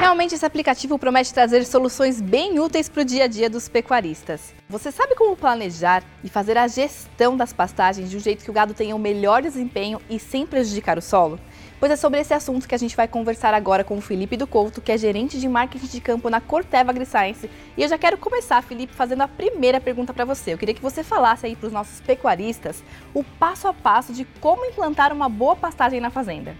Realmente 0.05 0.35
esse 0.35 0.45
aplicativo 0.45 0.99
promete 0.99 1.33
trazer 1.33 1.65
soluções 1.65 2.21
bem 2.21 2.59
úteis 2.59 2.87
para 2.87 3.01
o 3.01 3.03
dia 3.03 3.23
a 3.23 3.27
dia 3.27 3.49
dos 3.49 3.67
pecuaristas. 3.67 4.53
Você 4.69 4.91
sabe 4.91 5.15
como 5.15 5.35
planejar 5.35 6.03
e 6.23 6.29
fazer 6.29 6.59
a 6.59 6.67
gestão 6.67 7.35
das 7.35 7.51
pastagens 7.51 8.11
de 8.11 8.15
um 8.15 8.19
jeito 8.19 8.45
que 8.45 8.51
o 8.51 8.53
gado 8.53 8.75
tenha 8.75 8.95
o 8.95 8.99
melhor 8.99 9.41
desempenho 9.41 9.99
e 10.07 10.19
sem 10.19 10.45
prejudicar 10.45 10.99
o 10.99 11.01
solo? 11.01 11.39
Pois 11.79 11.91
é 11.91 11.95
sobre 11.95 12.19
esse 12.19 12.35
assunto 12.35 12.67
que 12.67 12.75
a 12.75 12.77
gente 12.77 12.95
vai 12.95 13.07
conversar 13.07 13.55
agora 13.55 13.83
com 13.83 13.97
o 13.97 14.01
Felipe 14.01 14.37
do 14.37 14.45
Couto, 14.45 14.79
que 14.79 14.91
é 14.91 14.97
gerente 14.97 15.39
de 15.39 15.47
marketing 15.47 15.87
de 15.87 15.99
campo 15.99 16.29
na 16.29 16.39
Corteva 16.39 16.91
AgriScience. 16.91 17.49
E 17.75 17.81
eu 17.81 17.89
já 17.89 17.97
quero 17.97 18.19
começar, 18.19 18.61
Felipe, 18.61 18.93
fazendo 18.93 19.23
a 19.23 19.27
primeira 19.27 19.81
pergunta 19.81 20.13
para 20.13 20.23
você. 20.23 20.53
Eu 20.53 20.57
queria 20.59 20.75
que 20.75 20.83
você 20.83 21.03
falasse 21.03 21.47
aí 21.47 21.55
para 21.55 21.65
os 21.65 21.73
nossos 21.73 21.99
pecuaristas 21.99 22.83
o 23.11 23.23
passo 23.23 23.67
a 23.67 23.73
passo 23.73 24.13
de 24.13 24.23
como 24.39 24.65
implantar 24.65 25.11
uma 25.11 25.27
boa 25.27 25.55
pastagem 25.55 25.99
na 25.99 26.11
fazenda. 26.11 26.55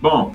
Bom, 0.00 0.32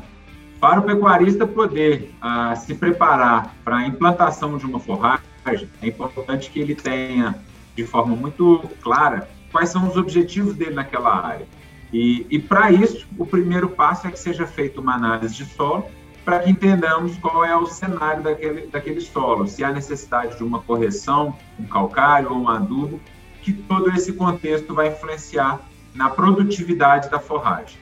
para 0.61 0.79
o 0.79 0.83
pecuarista 0.83 1.47
poder 1.47 2.13
ah, 2.21 2.55
se 2.55 2.75
preparar 2.75 3.55
para 3.65 3.77
a 3.77 3.87
implantação 3.87 4.59
de 4.59 4.65
uma 4.67 4.79
forragem, 4.79 5.67
é 5.81 5.87
importante 5.87 6.51
que 6.51 6.59
ele 6.59 6.75
tenha 6.75 7.35
de 7.75 7.83
forma 7.83 8.15
muito 8.15 8.69
clara 8.79 9.27
quais 9.51 9.69
são 9.69 9.87
os 9.89 9.97
objetivos 9.97 10.55
dele 10.55 10.75
naquela 10.75 11.25
área. 11.25 11.47
E, 11.91 12.27
e 12.29 12.37
para 12.37 12.71
isso, 12.71 13.07
o 13.17 13.25
primeiro 13.25 13.69
passo 13.69 14.07
é 14.07 14.11
que 14.11 14.19
seja 14.19 14.45
feita 14.45 14.79
uma 14.79 14.93
análise 14.93 15.33
de 15.33 15.45
solo 15.45 15.85
para 16.23 16.39
que 16.39 16.51
entendamos 16.51 17.17
qual 17.17 17.43
é 17.43 17.57
o 17.57 17.65
cenário 17.65 18.21
daquele, 18.21 18.67
daquele 18.67 19.01
solo, 19.01 19.47
se 19.47 19.63
há 19.63 19.71
necessidade 19.71 20.37
de 20.37 20.43
uma 20.43 20.59
correção, 20.59 21.35
um 21.59 21.65
calcário 21.65 22.31
ou 22.31 22.37
um 22.37 22.47
adubo, 22.47 23.01
que 23.41 23.51
todo 23.51 23.89
esse 23.89 24.13
contexto 24.13 24.75
vai 24.75 24.89
influenciar 24.89 25.59
na 25.95 26.11
produtividade 26.11 27.09
da 27.09 27.19
forragem. 27.19 27.80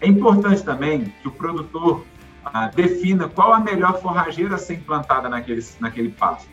É 0.00 0.06
importante 0.06 0.62
também 0.62 1.12
que 1.20 1.28
o 1.28 1.30
produtor 1.30 2.04
ah, 2.44 2.68
defina 2.68 3.28
qual 3.28 3.52
a 3.52 3.60
melhor 3.60 4.00
forrageira 4.00 4.54
a 4.54 4.58
ser 4.58 4.74
implantada 4.74 5.28
naquele, 5.28 5.62
naquele 5.78 6.10
pasto. 6.10 6.48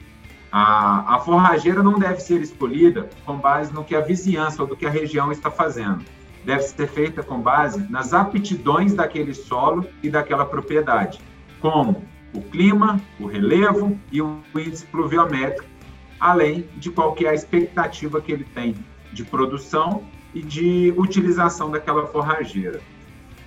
A, 0.51 1.15
a 1.15 1.19
forrageira 1.19 1.81
não 1.81 1.97
deve 1.97 2.19
ser 2.19 2.41
escolhida 2.41 3.09
com 3.25 3.37
base 3.37 3.73
no 3.73 3.83
que 3.83 3.95
a 3.95 4.01
vizinhança 4.01 4.61
ou 4.61 4.67
do 4.67 4.75
que 4.75 4.85
a 4.85 4.89
região 4.89 5.31
está 5.31 5.49
fazendo. 5.49 6.03
Deve 6.43 6.63
ser 6.63 6.87
feita 6.87 7.23
com 7.23 7.39
base 7.39 7.89
nas 7.89 8.13
aptidões 8.13 8.93
daquele 8.93 9.33
solo 9.33 9.85
e 10.01 10.09
daquela 10.09 10.45
propriedade, 10.45 11.19
como 11.59 12.03
o 12.33 12.41
clima, 12.41 13.01
o 13.19 13.25
relevo 13.25 13.97
e 14.11 14.21
o 14.21 14.41
índice 14.55 14.85
pluviométrico, 14.85 15.65
além 16.19 16.67
de 16.77 16.89
qual 16.89 17.15
é 17.21 17.27
a 17.27 17.33
expectativa 17.33 18.21
que 18.21 18.31
ele 18.31 18.45
tem 18.45 18.75
de 19.11 19.23
produção 19.23 20.03
e 20.33 20.41
de 20.41 20.93
utilização 20.97 21.71
daquela 21.71 22.05
forrageira. 22.07 22.81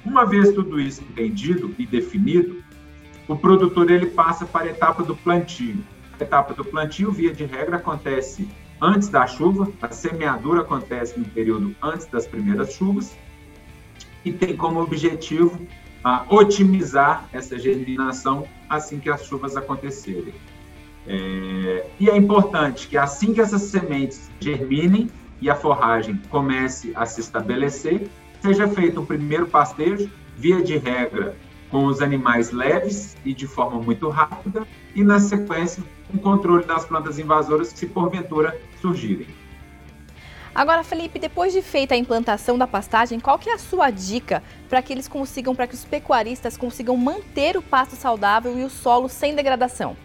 Uma 0.04 0.24
vez 0.24 0.52
tudo 0.52 0.80
isso 0.80 1.02
entendido 1.02 1.74
e 1.78 1.86
definido, 1.86 2.62
o 3.28 3.36
produtor 3.36 3.90
ele 3.90 4.06
passa 4.06 4.44
para 4.46 4.64
a 4.64 4.70
etapa 4.70 5.02
do 5.02 5.14
plantio. 5.14 5.78
A 6.18 6.22
etapa 6.22 6.54
do 6.54 6.64
plantio, 6.64 7.12
via 7.12 7.32
de 7.32 7.44
regra, 7.44 7.76
acontece 7.76 8.48
antes 8.80 9.08
da 9.08 9.26
chuva, 9.26 9.70
a 9.80 9.90
semeadura 9.90 10.62
acontece 10.62 11.18
no 11.18 11.24
período 11.26 11.74
antes 11.82 12.06
das 12.06 12.26
primeiras 12.26 12.72
chuvas 12.72 13.16
e 14.24 14.32
tem 14.32 14.56
como 14.56 14.80
objetivo 14.80 15.60
a 16.02 16.24
otimizar 16.28 17.28
essa 17.32 17.58
germinação 17.58 18.46
assim 18.68 18.98
que 18.98 19.10
as 19.10 19.24
chuvas 19.24 19.56
acontecerem. 19.56 20.32
É, 21.06 21.86
e 21.98 22.08
é 22.08 22.16
importante 22.16 22.88
que 22.88 22.96
assim 22.96 23.34
que 23.34 23.40
essas 23.40 23.62
sementes 23.62 24.30
germinem 24.40 25.10
e 25.40 25.48
a 25.50 25.54
forragem 25.54 26.20
comece 26.28 26.92
a 26.94 27.06
se 27.06 27.20
estabelecer, 27.20 28.08
seja 28.40 28.68
feito 28.68 29.00
um 29.00 29.04
primeiro 29.04 29.46
pastejo, 29.46 30.10
via 30.36 30.62
de 30.62 30.76
regra, 30.78 31.36
com 31.70 31.86
os 31.86 32.00
animais 32.00 32.50
leves 32.50 33.16
e 33.24 33.32
de 33.32 33.46
forma 33.46 33.80
muito 33.80 34.08
rápida, 34.08 34.66
e 34.94 35.04
na 35.04 35.20
sequência, 35.20 35.82
um 36.12 36.18
controle 36.18 36.64
das 36.64 36.84
plantas 36.84 37.18
invasoras 37.18 37.68
se 37.68 37.86
porventura 37.86 38.58
surgirem. 38.80 39.26
Agora, 40.52 40.82
Felipe, 40.82 41.18
depois 41.18 41.52
de 41.52 41.62
feita 41.62 41.94
a 41.94 41.96
implantação 41.96 42.58
da 42.58 42.66
pastagem, 42.66 43.20
qual 43.20 43.38
que 43.38 43.48
é 43.48 43.54
a 43.54 43.58
sua 43.58 43.90
dica 43.90 44.42
para 44.68 44.82
que 44.82 44.92
eles 44.92 45.06
consigam, 45.06 45.54
para 45.54 45.66
que 45.66 45.74
os 45.74 45.84
pecuaristas 45.84 46.56
consigam 46.56 46.96
manter 46.96 47.56
o 47.56 47.62
pasto 47.62 47.94
saudável 47.94 48.58
e 48.58 48.64
o 48.64 48.70
solo 48.70 49.08
sem 49.08 49.34
degradação? 49.34 49.96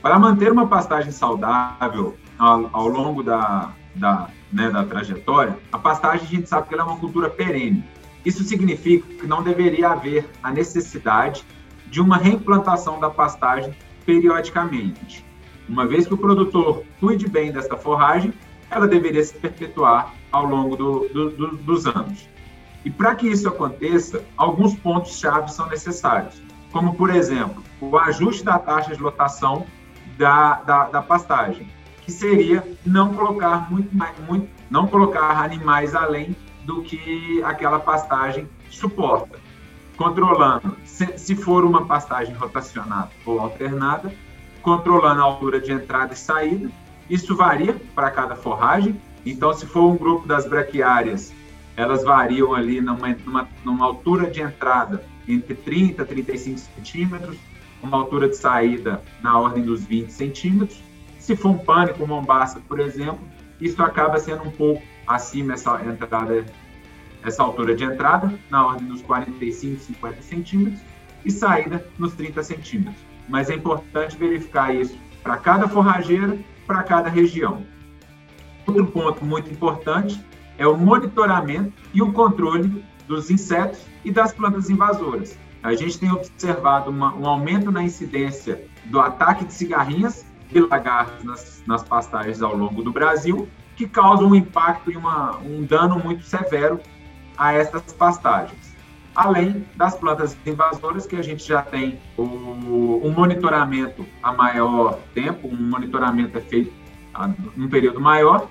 Para 0.00 0.18
manter 0.18 0.50
uma 0.50 0.66
pastagem 0.66 1.12
saudável 1.12 2.16
ao, 2.38 2.70
ao 2.72 2.88
longo 2.88 3.22
da, 3.22 3.72
da, 3.94 4.30
né, 4.54 4.70
da 4.70 4.84
trajetória, 4.84 5.58
a 5.72 5.78
pastagem 5.78 6.26
a 6.26 6.30
gente 6.30 6.48
sabe 6.48 6.68
que 6.68 6.74
ela 6.74 6.84
é 6.84 6.86
uma 6.86 6.96
cultura 6.96 7.28
perene. 7.28 7.84
Isso 8.24 8.44
significa 8.44 9.06
que 9.06 9.26
não 9.26 9.42
deveria 9.42 9.90
haver 9.90 10.26
a 10.42 10.50
necessidade 10.50 11.44
de 11.88 12.00
uma 12.00 12.16
reimplantação 12.16 13.00
da 13.00 13.10
pastagem 13.10 13.74
periodicamente. 14.06 15.24
Uma 15.68 15.86
vez 15.86 16.06
que 16.06 16.14
o 16.14 16.18
produtor 16.18 16.84
cuide 17.00 17.28
bem 17.28 17.50
dessa 17.50 17.76
forragem, 17.76 18.32
ela 18.70 18.86
deveria 18.86 19.22
se 19.24 19.34
perpetuar 19.34 20.14
ao 20.30 20.46
longo 20.46 20.76
do, 20.76 21.08
do, 21.08 21.30
do, 21.30 21.56
dos 21.56 21.86
anos. 21.86 22.28
E 22.84 22.90
para 22.90 23.14
que 23.14 23.26
isso 23.26 23.48
aconteça, 23.48 24.22
alguns 24.36 24.74
pontos-chave 24.76 25.50
são 25.50 25.68
necessários, 25.68 26.40
como, 26.70 26.94
por 26.94 27.10
exemplo, 27.10 27.62
o 27.80 27.98
ajuste 27.98 28.44
da 28.44 28.58
taxa 28.58 28.94
de 28.94 29.02
lotação 29.02 29.66
da, 30.16 30.62
da, 30.62 30.84
da 30.84 31.02
pastagem 31.02 31.66
que 32.04 32.12
seria 32.12 32.62
não 32.84 33.14
colocar 33.14 33.70
muito, 33.70 33.90
muito, 34.28 34.48
não 34.70 34.86
colocar 34.86 35.42
animais 35.42 35.94
além 35.94 36.36
do 36.64 36.82
que 36.82 37.42
aquela 37.42 37.78
pastagem 37.78 38.48
suporta, 38.70 39.38
controlando, 39.96 40.76
se, 40.84 41.18
se 41.18 41.34
for 41.34 41.64
uma 41.64 41.86
pastagem 41.86 42.34
rotacionada 42.34 43.10
ou 43.24 43.40
alternada, 43.40 44.12
controlando 44.62 45.20
a 45.20 45.24
altura 45.24 45.60
de 45.60 45.72
entrada 45.72 46.14
e 46.14 46.16
saída. 46.16 46.70
Isso 47.08 47.36
varia 47.36 47.76
para 47.94 48.10
cada 48.10 48.34
forragem. 48.34 49.00
Então, 49.26 49.52
se 49.52 49.66
for 49.66 49.90
um 49.90 49.96
grupo 49.96 50.26
das 50.26 50.46
braquiárias, 50.46 51.34
elas 51.76 52.02
variam 52.02 52.54
ali 52.54 52.80
numa, 52.80 53.08
numa, 53.24 53.48
numa 53.64 53.84
altura 53.84 54.30
de 54.30 54.40
entrada 54.40 55.04
entre 55.28 55.54
30 55.54 56.02
e 56.02 56.06
35 56.06 56.58
centímetros, 56.58 57.36
uma 57.82 57.98
altura 57.98 58.28
de 58.28 58.36
saída 58.36 59.02
na 59.22 59.38
ordem 59.38 59.62
dos 59.62 59.84
20 59.84 60.10
centímetros 60.10 60.82
se 61.24 61.34
for 61.34 61.52
um 61.52 61.58
pânico, 61.58 62.06
Mombasa, 62.06 62.60
por 62.68 62.78
exemplo, 62.78 63.20
isso 63.58 63.82
acaba 63.82 64.18
sendo 64.18 64.42
um 64.42 64.50
pouco 64.50 64.82
acima 65.06 65.54
essa 65.54 65.80
entrada, 65.82 66.44
essa 67.22 67.42
altura 67.42 67.74
de 67.74 67.82
entrada, 67.82 68.30
na 68.50 68.66
ordem 68.66 68.86
dos 68.86 69.00
45, 69.00 69.80
50 69.80 70.20
centímetros, 70.20 70.80
e 71.24 71.30
saída 71.30 71.82
nos 71.98 72.12
30 72.12 72.42
centímetros. 72.42 72.96
Mas 73.26 73.48
é 73.48 73.54
importante 73.54 74.18
verificar 74.18 74.74
isso 74.74 74.98
para 75.22 75.38
cada 75.38 75.66
forrageira, 75.66 76.38
para 76.66 76.82
cada 76.82 77.08
região. 77.08 77.64
Outro 78.66 78.86
ponto 78.88 79.24
muito 79.24 79.50
importante 79.50 80.22
é 80.58 80.66
o 80.66 80.76
monitoramento 80.76 81.72
e 81.94 82.02
o 82.02 82.12
controle 82.12 82.84
dos 83.08 83.30
insetos 83.30 83.80
e 84.04 84.12
das 84.12 84.34
plantas 84.34 84.68
invasoras. 84.68 85.38
A 85.62 85.74
gente 85.74 85.98
tem 85.98 86.12
observado 86.12 86.90
uma, 86.90 87.14
um 87.14 87.26
aumento 87.26 87.72
na 87.72 87.82
incidência 87.82 88.66
do 88.84 89.00
ataque 89.00 89.46
de 89.46 89.54
cigarrinhas 89.54 90.26
e 90.54 90.60
lagartas 90.60 91.24
nas, 91.24 91.62
nas 91.66 91.82
pastagens 91.82 92.40
ao 92.40 92.56
longo 92.56 92.82
do 92.82 92.92
Brasil, 92.92 93.48
que 93.76 93.88
causam 93.88 94.28
um 94.28 94.34
impacto 94.34 94.90
e 94.90 94.96
uma, 94.96 95.36
um 95.38 95.64
dano 95.64 95.98
muito 95.98 96.22
severo 96.22 96.80
a 97.36 97.52
essas 97.52 97.82
pastagens. 97.92 98.74
Além 99.14 99.64
das 99.76 99.96
plantas 99.96 100.36
invasoras, 100.46 101.06
que 101.06 101.16
a 101.16 101.22
gente 101.22 101.46
já 101.46 101.62
tem 101.62 102.00
o, 102.16 102.22
um 103.02 103.10
monitoramento 103.10 104.06
a 104.22 104.32
maior 104.32 104.98
tempo, 105.14 105.48
um 105.48 105.56
monitoramento 105.56 106.38
é 106.38 106.40
feito 106.40 106.72
num 107.56 107.68
período 107.68 108.00
maior, 108.00 108.48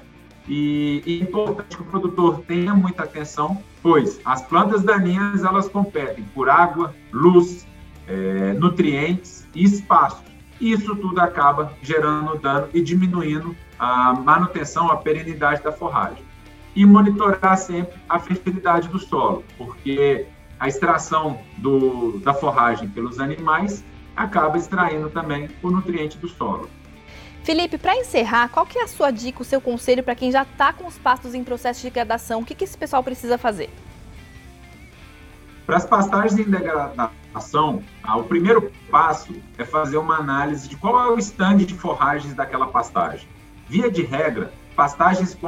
e, 0.47 1.01
e 1.05 1.19
é 1.19 1.23
importante 1.23 1.75
que 1.75 1.81
o 1.81 1.85
produtor 1.85 2.41
tenha 2.47 2.73
muita 2.73 3.03
atenção, 3.03 3.61
pois 3.81 4.19
as 4.25 4.41
plantas 4.41 4.83
daninhas 4.83 5.43
elas 5.43 5.69
competem 5.69 6.23
por 6.33 6.49
água, 6.49 6.93
luz, 7.11 7.65
é, 8.07 8.53
nutrientes 8.53 9.47
e 9.55 9.63
espaço. 9.63 10.32
Isso 10.63 10.95
tudo 10.95 11.19
acaba 11.19 11.73
gerando 11.81 12.37
dano 12.37 12.69
e 12.73 12.79
diminuindo 12.79 13.53
a 13.77 14.13
manutenção, 14.13 14.89
a 14.89 14.95
perenidade 14.95 15.61
da 15.61 15.73
forragem. 15.73 16.23
E 16.73 16.85
monitorar 16.85 17.57
sempre 17.57 17.99
a 18.07 18.17
fertilidade 18.17 18.87
do 18.87 18.97
solo, 18.97 19.43
porque 19.57 20.25
a 20.57 20.69
extração 20.69 21.37
do, 21.57 22.17
da 22.19 22.33
forragem 22.33 22.87
pelos 22.87 23.19
animais 23.19 23.83
acaba 24.15 24.57
extraindo 24.57 25.09
também 25.09 25.49
o 25.61 25.69
nutriente 25.69 26.17
do 26.17 26.29
solo. 26.29 26.69
Felipe, 27.43 27.77
para 27.77 27.97
encerrar, 27.97 28.47
qual 28.47 28.65
que 28.65 28.79
é 28.79 28.83
a 28.83 28.87
sua 28.87 29.11
dica, 29.11 29.41
o 29.41 29.45
seu 29.45 29.59
conselho 29.59 30.01
para 30.01 30.15
quem 30.15 30.31
já 30.31 30.43
está 30.43 30.71
com 30.71 30.87
os 30.87 30.97
pastos 30.97 31.35
em 31.35 31.43
processo 31.43 31.81
de 31.81 31.87
degradação? 31.87 32.39
O 32.39 32.45
que, 32.45 32.55
que 32.55 32.63
esse 32.63 32.77
pessoal 32.77 33.03
precisa 33.03 33.37
fazer? 33.37 33.69
Para 35.65 35.77
as 35.77 35.85
pastagens 35.85 36.37
em 36.37 36.49
degradação, 36.49 37.81
ah, 38.03 38.17
o 38.17 38.23
primeiro 38.25 38.71
passo 38.91 39.33
é 39.57 39.63
fazer 39.63 39.97
uma 39.97 40.17
análise 40.17 40.67
de 40.67 40.75
qual 40.75 40.99
é 40.99 41.13
o 41.13 41.17
estande 41.17 41.65
de 41.65 41.73
forragens 41.73 42.33
daquela 42.33 42.67
pastagem. 42.67 43.27
Via 43.67 43.89
de 43.89 44.03
regra, 44.03 44.51
pastagens 44.75 45.33
com 45.33 45.47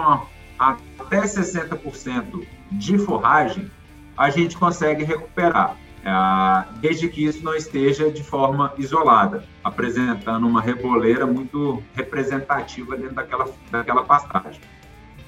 até 0.57 1.21
60% 1.21 2.47
de 2.71 2.97
forragem, 2.97 3.69
a 4.17 4.29
gente 4.29 4.57
consegue 4.57 5.03
recuperar. 5.03 5.75
É, 6.05 6.79
desde 6.79 7.09
que 7.09 7.25
isso 7.25 7.43
não 7.43 7.55
esteja 7.55 8.11
de 8.11 8.23
forma 8.23 8.71
isolada, 8.77 9.43
apresentando 9.63 10.47
uma 10.47 10.61
reboleira 10.61 11.25
muito 11.25 11.81
representativa 11.95 12.95
dentro 12.95 13.15
daquela, 13.15 13.49
daquela 13.71 14.03
pastagem. 14.03 14.61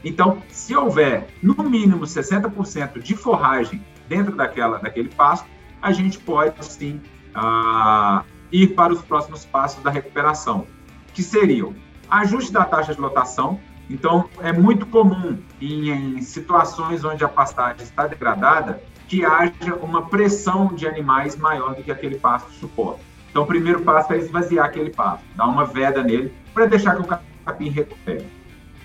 Então, 0.03 0.41
se 0.49 0.75
houver 0.75 1.27
no 1.41 1.55
mínimo 1.63 2.05
60% 2.05 3.01
de 3.01 3.15
forragem 3.15 3.83
dentro 4.07 4.35
daquela, 4.35 4.79
daquele 4.79 5.09
pasto, 5.09 5.47
a 5.81 5.91
gente 5.91 6.17
pode 6.19 6.63
sim 6.65 7.01
uh, 7.35 8.23
ir 8.51 8.67
para 8.75 8.93
os 8.93 9.01
próximos 9.01 9.45
passos 9.45 9.81
da 9.83 9.89
recuperação, 9.89 10.65
que 11.13 11.21
seriam 11.21 11.75
ajuste 12.09 12.51
da 12.51 12.63
taxa 12.63 12.93
de 12.93 13.01
lotação. 13.01 13.59
Então, 13.89 14.29
é 14.41 14.51
muito 14.51 14.85
comum 14.85 15.37
em, 15.61 15.89
em 15.89 16.21
situações 16.21 17.03
onde 17.03 17.23
a 17.23 17.29
pastagem 17.29 17.83
está 17.83 18.05
degradada, 18.05 18.81
que 19.07 19.23
haja 19.23 19.75
uma 19.81 20.07
pressão 20.07 20.67
de 20.73 20.85
animais 20.85 21.37
maior 21.37 21.73
do 21.73 21.83
que 21.83 21.91
aquele 21.91 22.19
pasto 22.19 22.51
suporta. 22.51 22.99
Então, 23.29 23.43
o 23.43 23.45
primeiro 23.45 23.81
passo 23.81 24.13
é 24.13 24.17
esvaziar 24.17 24.65
aquele 24.65 24.89
pasto, 24.89 25.23
dar 25.35 25.45
uma 25.45 25.63
veda 25.63 26.03
nele 26.03 26.33
para 26.53 26.65
deixar 26.65 26.95
que 26.95 27.01
o 27.01 27.19
capim 27.45 27.69
recupere. 27.69 28.27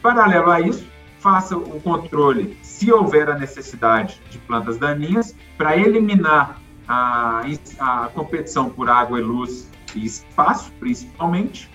Paralelo 0.01 0.51
a 0.51 0.61
isso, 0.61 0.87
faça 1.23 1.57
o 1.57 1.81
controle, 1.81 2.59
se 2.63 2.93
houver 2.93 3.31
a 3.31 3.39
necessidade 3.39 4.21
de 4.29 4.39
plantas 4.39 4.77
daninhas, 4.77 5.35
para 5.57 5.77
eliminar 5.77 6.61
a, 6.89 7.43
a 7.79 8.09
competição 8.13 8.69
por 8.69 8.91
água 8.91 9.21
e 9.21 9.23
luz 9.23 9.71
e 9.95 10.05
espaço, 10.05 10.73
principalmente. 10.81 11.71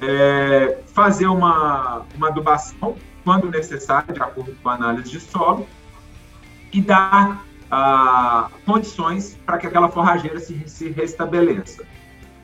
É, 0.00 0.80
fazer 0.86 1.26
uma, 1.26 2.02
uma 2.16 2.28
adubação, 2.28 2.96
quando 3.22 3.48
necessário, 3.48 4.12
de 4.12 4.20
acordo 4.20 4.56
com 4.60 4.68
a 4.68 4.74
análise 4.74 5.10
de 5.10 5.20
solo, 5.20 5.68
e 6.72 6.80
dar 6.80 7.44
ah, 7.70 8.50
condições 8.66 9.38
para 9.46 9.58
que 9.58 9.66
aquela 9.66 9.88
forrageira 9.88 10.40
se, 10.40 10.68
se 10.68 10.88
restabeleça. 10.88 11.84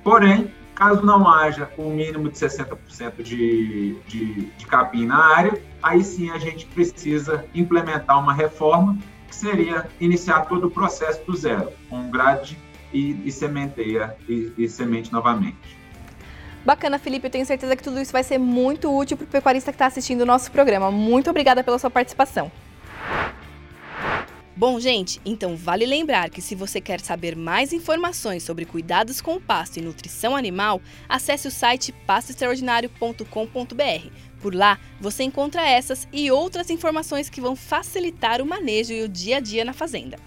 Porém, 0.04 0.52
caso 0.78 1.04
não 1.04 1.28
haja 1.28 1.68
o 1.76 1.88
um 1.88 1.90
mínimo 1.90 2.30
de 2.30 2.38
60% 2.38 3.20
de, 3.20 3.96
de, 4.06 4.34
de 4.44 4.66
capim 4.66 5.06
na 5.06 5.18
área, 5.18 5.60
aí 5.82 6.04
sim 6.04 6.30
a 6.30 6.38
gente 6.38 6.66
precisa 6.66 7.44
implementar 7.52 8.16
uma 8.16 8.32
reforma, 8.32 8.96
que 9.26 9.34
seria 9.34 9.88
iniciar 10.00 10.42
todo 10.42 10.68
o 10.68 10.70
processo 10.70 11.20
do 11.26 11.36
zero, 11.36 11.72
com 11.90 12.08
grade 12.08 12.56
e, 12.92 13.20
e 13.24 13.32
sementeia 13.32 14.16
e, 14.28 14.52
e 14.56 14.68
semente 14.68 15.12
novamente. 15.12 15.76
Bacana, 16.64 16.96
Felipe. 16.98 17.26
Eu 17.26 17.30
tenho 17.30 17.44
certeza 17.44 17.74
que 17.74 17.82
tudo 17.82 18.00
isso 18.00 18.12
vai 18.12 18.22
ser 18.22 18.38
muito 18.38 18.96
útil 18.96 19.16
para 19.16 19.24
o 19.24 19.28
pecuarista 19.28 19.72
que 19.72 19.76
está 19.76 19.86
assistindo 19.86 20.20
o 20.20 20.26
nosso 20.26 20.52
programa. 20.52 20.92
Muito 20.92 21.28
obrigada 21.28 21.64
pela 21.64 21.78
sua 21.78 21.90
participação. 21.90 22.52
Bom, 24.58 24.78
gente, 24.80 25.20
então 25.24 25.54
vale 25.54 25.86
lembrar 25.86 26.30
que 26.30 26.42
se 26.42 26.56
você 26.56 26.80
quer 26.80 26.98
saber 26.98 27.36
mais 27.36 27.72
informações 27.72 28.42
sobre 28.42 28.64
cuidados 28.64 29.20
com 29.20 29.36
o 29.36 29.40
pasto 29.40 29.76
e 29.76 29.80
nutrição 29.80 30.34
animal, 30.34 30.82
acesse 31.08 31.46
o 31.46 31.50
site 31.52 31.92
pastoextraordinário.com.br. 31.92 34.10
Por 34.42 34.52
lá, 34.52 34.80
você 35.00 35.22
encontra 35.22 35.64
essas 35.64 36.08
e 36.12 36.28
outras 36.32 36.70
informações 36.70 37.30
que 37.30 37.40
vão 37.40 37.54
facilitar 37.54 38.42
o 38.42 38.46
manejo 38.46 38.92
e 38.92 39.04
o 39.04 39.08
dia 39.08 39.36
a 39.36 39.40
dia 39.40 39.64
na 39.64 39.72
fazenda. 39.72 40.18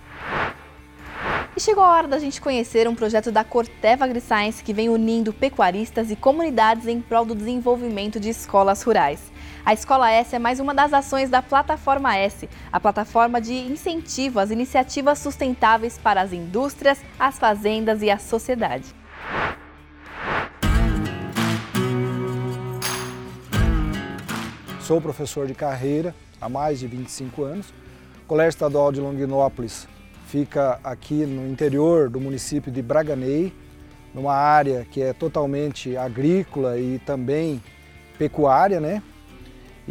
E 1.53 1.59
chegou 1.59 1.83
a 1.83 1.91
hora 1.91 2.07
da 2.07 2.17
gente 2.17 2.39
conhecer 2.39 2.87
um 2.87 2.95
projeto 2.95 3.33
da 3.33 3.43
Corteva 3.43 4.05
AgriScience 4.05 4.63
que 4.63 4.71
vem 4.71 4.87
unindo 4.87 5.33
pecuaristas 5.33 6.09
e 6.09 6.15
comunidades 6.15 6.87
em 6.87 7.01
prol 7.01 7.25
do 7.25 7.35
desenvolvimento 7.35 8.17
de 8.17 8.29
escolas 8.29 8.81
rurais. 8.81 9.19
A 9.63 9.73
Escola 9.73 10.09
S 10.09 10.35
é 10.35 10.39
mais 10.39 10.59
uma 10.59 10.73
das 10.73 10.91
ações 10.91 11.29
da 11.29 11.39
Plataforma 11.39 12.17
S, 12.17 12.49
a 12.71 12.79
plataforma 12.79 13.39
de 13.39 13.53
incentivo 13.53 14.39
às 14.39 14.49
iniciativas 14.49 15.19
sustentáveis 15.19 15.99
para 15.99 16.19
as 16.19 16.33
indústrias, 16.33 16.99
as 17.19 17.37
fazendas 17.37 18.01
e 18.01 18.09
a 18.09 18.17
sociedade. 18.17 18.95
Sou 24.79 24.99
professor 24.99 25.45
de 25.45 25.53
carreira 25.53 26.15
há 26.41 26.49
mais 26.49 26.79
de 26.79 26.87
25 26.87 27.43
anos. 27.43 27.69
O 28.23 28.27
Colégio 28.27 28.49
Estadual 28.49 28.91
de 28.91 28.99
Longinópolis 28.99 29.87
fica 30.25 30.79
aqui 30.83 31.23
no 31.23 31.47
interior 31.47 32.09
do 32.09 32.19
município 32.19 32.71
de 32.71 32.81
Braganei, 32.81 33.53
numa 34.11 34.33
área 34.33 34.87
que 34.89 35.03
é 35.03 35.13
totalmente 35.13 35.95
agrícola 35.95 36.79
e 36.79 36.97
também 37.05 37.61
pecuária, 38.17 38.79
né? 38.79 39.03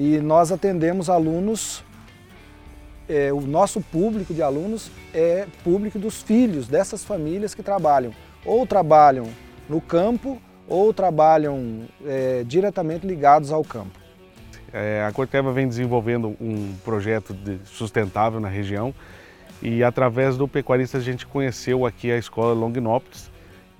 E 0.00 0.18
nós 0.18 0.50
atendemos 0.50 1.10
alunos, 1.10 1.84
é, 3.06 3.30
o 3.30 3.42
nosso 3.42 3.82
público 3.82 4.32
de 4.32 4.40
alunos 4.40 4.90
é 5.12 5.46
público 5.62 5.98
dos 5.98 6.22
filhos 6.22 6.66
dessas 6.66 7.04
famílias 7.04 7.54
que 7.54 7.62
trabalham, 7.62 8.14
ou 8.42 8.66
trabalham 8.66 9.28
no 9.68 9.78
campo 9.78 10.40
ou 10.66 10.94
trabalham 10.94 11.82
é, 12.06 12.42
diretamente 12.46 13.06
ligados 13.06 13.52
ao 13.52 13.62
campo. 13.62 13.98
É, 14.72 15.04
a 15.06 15.12
Corteva 15.12 15.52
vem 15.52 15.68
desenvolvendo 15.68 16.34
um 16.40 16.74
projeto 16.82 17.36
sustentável 17.66 18.40
na 18.40 18.48
região 18.48 18.94
e 19.60 19.84
através 19.84 20.34
do 20.38 20.48
pecuarista 20.48 20.96
a 20.96 21.00
gente 21.02 21.26
conheceu 21.26 21.84
aqui 21.84 22.10
a 22.10 22.16
escola 22.16 22.54
Longinópolis 22.54 23.29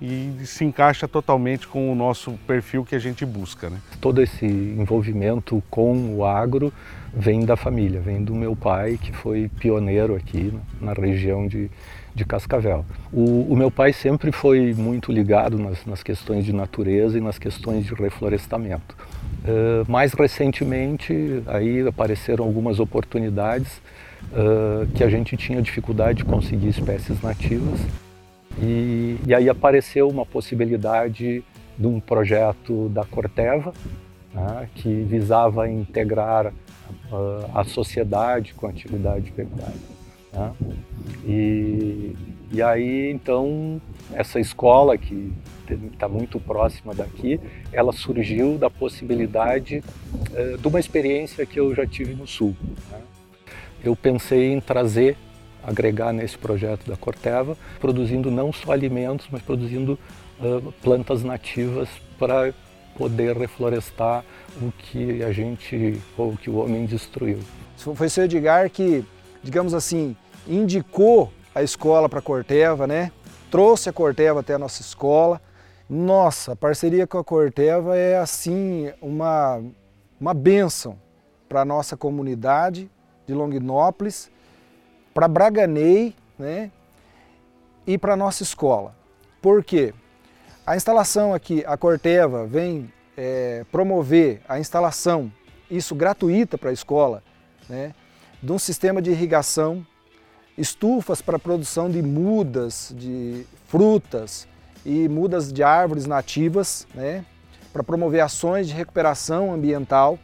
e 0.01 0.33
se 0.45 0.65
encaixa 0.65 1.07
totalmente 1.07 1.67
com 1.67 1.91
o 1.91 1.95
nosso 1.95 2.31
perfil 2.47 2.83
que 2.83 2.95
a 2.95 2.99
gente 2.99 3.23
busca. 3.23 3.69
Né? 3.69 3.77
Todo 4.01 4.19
esse 4.19 4.45
envolvimento 4.45 5.61
com 5.69 6.15
o 6.15 6.25
agro 6.25 6.73
vem 7.13 7.45
da 7.45 7.55
família, 7.55 7.99
vem 7.99 8.23
do 8.23 8.33
meu 8.33 8.55
pai, 8.55 8.97
que 8.99 9.11
foi 9.11 9.47
pioneiro 9.59 10.15
aqui 10.15 10.51
na 10.81 10.93
região 10.93 11.47
de, 11.47 11.69
de 12.15 12.25
Cascavel. 12.25 12.83
O, 13.13 13.53
o 13.53 13.55
meu 13.55 13.69
pai 13.69 13.93
sempre 13.93 14.31
foi 14.31 14.73
muito 14.73 15.11
ligado 15.11 15.59
nas, 15.59 15.85
nas, 15.85 16.01
questões 16.01 16.45
de 16.45 16.53
natureza 16.53 17.19
e 17.19 17.21
nas 17.21 17.37
questões 17.37 17.85
de 17.85 17.93
reflorestamento. 17.93 18.97
Uh, 19.43 19.89
mais 19.91 20.13
recentemente, 20.13 21.43
aí 21.45 21.87
apareceram 21.87 22.43
algumas 22.43 22.79
oportunidades 22.79 23.77
uh, 24.31 24.87
que 24.95 25.03
a 25.03 25.09
gente 25.09 25.37
tinha 25.37 25.61
dificuldade 25.61 26.19
de 26.19 26.25
conseguir 26.25 26.69
espécies 26.69 27.21
nativas 27.21 27.79
e, 28.59 29.17
e 29.25 29.33
aí 29.33 29.49
apareceu 29.49 30.07
uma 30.07 30.25
possibilidade 30.25 31.43
de 31.77 31.87
um 31.87 31.99
projeto 31.99 32.89
da 32.89 33.03
Corteva, 33.05 33.73
né, 34.33 34.69
que 34.75 34.89
visava 35.03 35.69
integrar 35.69 36.47
uh, 36.47 37.49
a 37.53 37.63
sociedade 37.63 38.53
com 38.53 38.67
a 38.67 38.69
atividade 38.69 39.31
pecuária. 39.31 39.75
Né? 40.33 40.53
E, 41.25 42.15
e 42.51 42.61
aí, 42.61 43.11
então, 43.11 43.81
essa 44.13 44.39
escola 44.39 44.97
que 44.97 45.31
está 45.93 46.07
muito 46.09 46.39
próxima 46.39 46.93
daqui, 46.93 47.39
ela 47.71 47.93
surgiu 47.93 48.57
da 48.57 48.69
possibilidade 48.69 49.83
uh, 50.31 50.57
de 50.57 50.67
uma 50.67 50.79
experiência 50.79 51.45
que 51.45 51.59
eu 51.59 51.73
já 51.73 51.85
tive 51.85 52.13
no 52.13 52.27
Sul. 52.27 52.55
Né? 52.91 52.99
eu 53.83 53.95
pensei 53.95 54.53
em 54.53 54.61
trazer, 54.61 55.17
agregar 55.63 56.11
nesse 56.13 56.37
projeto 56.37 56.87
da 56.87 56.95
Corteva, 56.95 57.57
produzindo 57.79 58.31
não 58.31 58.51
só 58.51 58.71
alimentos, 58.71 59.27
mas 59.31 59.41
produzindo 59.41 59.97
uh, 60.39 60.71
plantas 60.81 61.23
nativas 61.23 61.89
para 62.17 62.53
poder 62.97 63.37
reflorestar 63.37 64.23
o 64.61 64.71
que 64.71 65.23
a 65.23 65.31
gente, 65.31 66.01
ou 66.17 66.35
que 66.35 66.49
o 66.49 66.57
homem 66.57 66.85
destruiu. 66.85 67.39
Foi 67.77 68.07
o 68.07 68.09
seu 68.09 68.25
Edgar 68.25 68.69
que, 68.69 69.05
digamos 69.41 69.73
assim, 69.73 70.15
indicou 70.47 71.31
a 71.53 71.63
escola 71.63 72.07
para 72.07 72.19
a 72.19 72.21
Corteva, 72.21 72.87
né? 72.87 73.11
Trouxe 73.49 73.89
a 73.89 73.93
Corteva 73.93 74.39
até 74.39 74.53
a 74.53 74.59
nossa 74.59 74.81
escola. 74.81 75.41
Nossa, 75.89 76.53
a 76.53 76.55
parceria 76.55 77.05
com 77.05 77.17
a 77.17 77.23
Corteva 77.23 77.97
é 77.97 78.17
assim 78.17 78.91
uma, 79.01 79.61
uma 80.19 80.33
bênção 80.33 80.97
para 81.49 81.61
a 81.61 81.65
nossa 81.65 81.97
comunidade 81.97 82.89
de 83.27 83.33
Longinópolis, 83.33 84.30
para 85.13 85.27
Braganei 85.27 86.15
né? 86.37 86.71
e 87.85 87.97
para 87.97 88.13
a 88.13 88.17
nossa 88.17 88.43
escola. 88.43 88.95
Por 89.41 89.63
quê? 89.63 89.93
A 90.65 90.75
instalação 90.75 91.33
aqui, 91.33 91.63
a 91.65 91.75
Corteva 91.75 92.45
vem 92.45 92.91
é, 93.17 93.65
promover 93.71 94.41
a 94.47 94.59
instalação, 94.59 95.31
isso 95.69 95.95
gratuita 95.95 96.57
para 96.57 96.69
a 96.69 96.73
escola, 96.73 97.23
né, 97.67 97.93
de 98.41 98.51
um 98.51 98.59
sistema 98.59 99.01
de 99.01 99.11
irrigação, 99.11 99.85
estufas 100.57 101.21
para 101.21 101.39
produção 101.39 101.89
de 101.89 102.01
mudas, 102.01 102.93
de 102.95 103.45
frutas 103.67 104.47
e 104.85 105.07
mudas 105.09 105.51
de 105.51 105.63
árvores 105.63 106.05
nativas, 106.05 106.87
né, 106.93 107.25
para 107.73 107.83
promover 107.83 108.21
ações 108.21 108.67
de 108.67 108.73
recuperação 108.73 109.53
ambiental. 109.53 110.19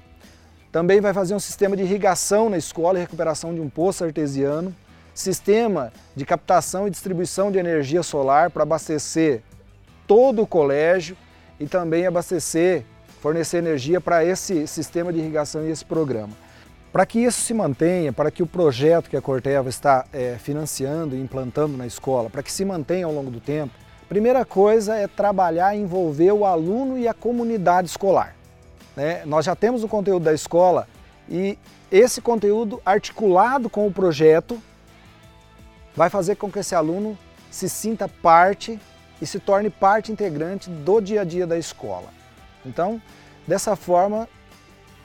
Também 0.72 1.00
vai 1.00 1.14
fazer 1.14 1.34
um 1.34 1.40
sistema 1.40 1.76
de 1.78 1.84
irrigação 1.84 2.50
na 2.50 2.58
escola 2.58 2.98
e 2.98 3.02
recuperação 3.02 3.54
de 3.54 3.62
um 3.62 3.70
poço 3.70 4.04
artesiano, 4.04 4.76
sistema 5.14 5.92
de 6.16 6.26
captação 6.26 6.88
e 6.88 6.92
distribuição 6.92 7.52
de 7.52 7.58
energia 7.58 8.04
solar 8.04 8.52
para 8.52 8.64
abastecer 8.64 9.42
todo 10.06 10.42
o 10.42 10.48
colégio 10.48 11.18
e 11.60 11.66
também 11.66 12.06
abastecer, 12.06 12.84
fornecer 13.22 13.58
energia 13.58 14.00
para 14.00 14.24
esse 14.24 14.68
sistema 14.68 15.12
de 15.12 15.20
irrigação 15.20 15.66
e 15.66 15.72
esse 15.72 15.84
programa. 15.84 16.34
Para 16.92 17.06
que 17.06 17.20
isso 17.20 17.42
se 17.42 17.54
mantenha, 17.54 18.14
para 18.14 18.32
que 18.32 18.44
o 18.44 18.48
projeto 18.48 19.10
que 19.10 19.18
a 19.18 19.22
Corteva 19.22 19.70
está 19.70 20.06
é, 20.14 20.36
financiando 20.40 21.16
e 21.16 21.22
implantando 21.22 21.78
na 21.78 21.86
escola, 21.86 22.30
para 22.30 22.44
que 22.44 22.52
se 22.52 22.64
mantenha 22.64 23.06
ao 23.06 23.14
longo 23.14 23.32
do 23.32 23.40
tempo, 23.40 23.74
primeira 24.08 24.46
coisa 24.46 24.96
é 24.96 25.08
trabalhar 25.08 25.76
e 25.76 25.80
envolver 25.80 26.32
o 26.32 26.46
aluno 26.46 26.98
e 26.98 27.08
a 27.08 27.14
comunidade 27.14 27.90
escolar. 27.90 28.36
Né? 28.98 29.22
Nós 29.28 29.46
já 29.46 29.56
temos 29.56 29.84
o 29.84 29.88
conteúdo 29.88 30.24
da 30.24 30.34
escola 30.34 30.88
e 31.30 31.56
esse 31.92 32.20
conteúdo 32.20 32.82
articulado 32.84 33.70
com 33.70 33.86
o 33.86 33.94
projeto 33.94 34.60
vai 35.96 36.10
fazer 36.10 36.36
com 36.36 36.52
que 36.52 36.58
esse 36.58 36.74
aluno 36.74 37.16
se 37.52 37.70
sinta 37.70 38.10
parte 38.10 38.80
e 39.22 39.28
se 39.28 39.40
torne 39.40 39.70
parte 39.70 40.12
integrante 40.12 40.68
do 40.68 41.00
dia 41.00 41.22
a 41.22 41.24
dia 41.24 41.46
da 41.46 41.60
escola. 41.60 42.08
Então, 42.66 43.00
dessa 43.46 43.76
forma, 43.76 44.28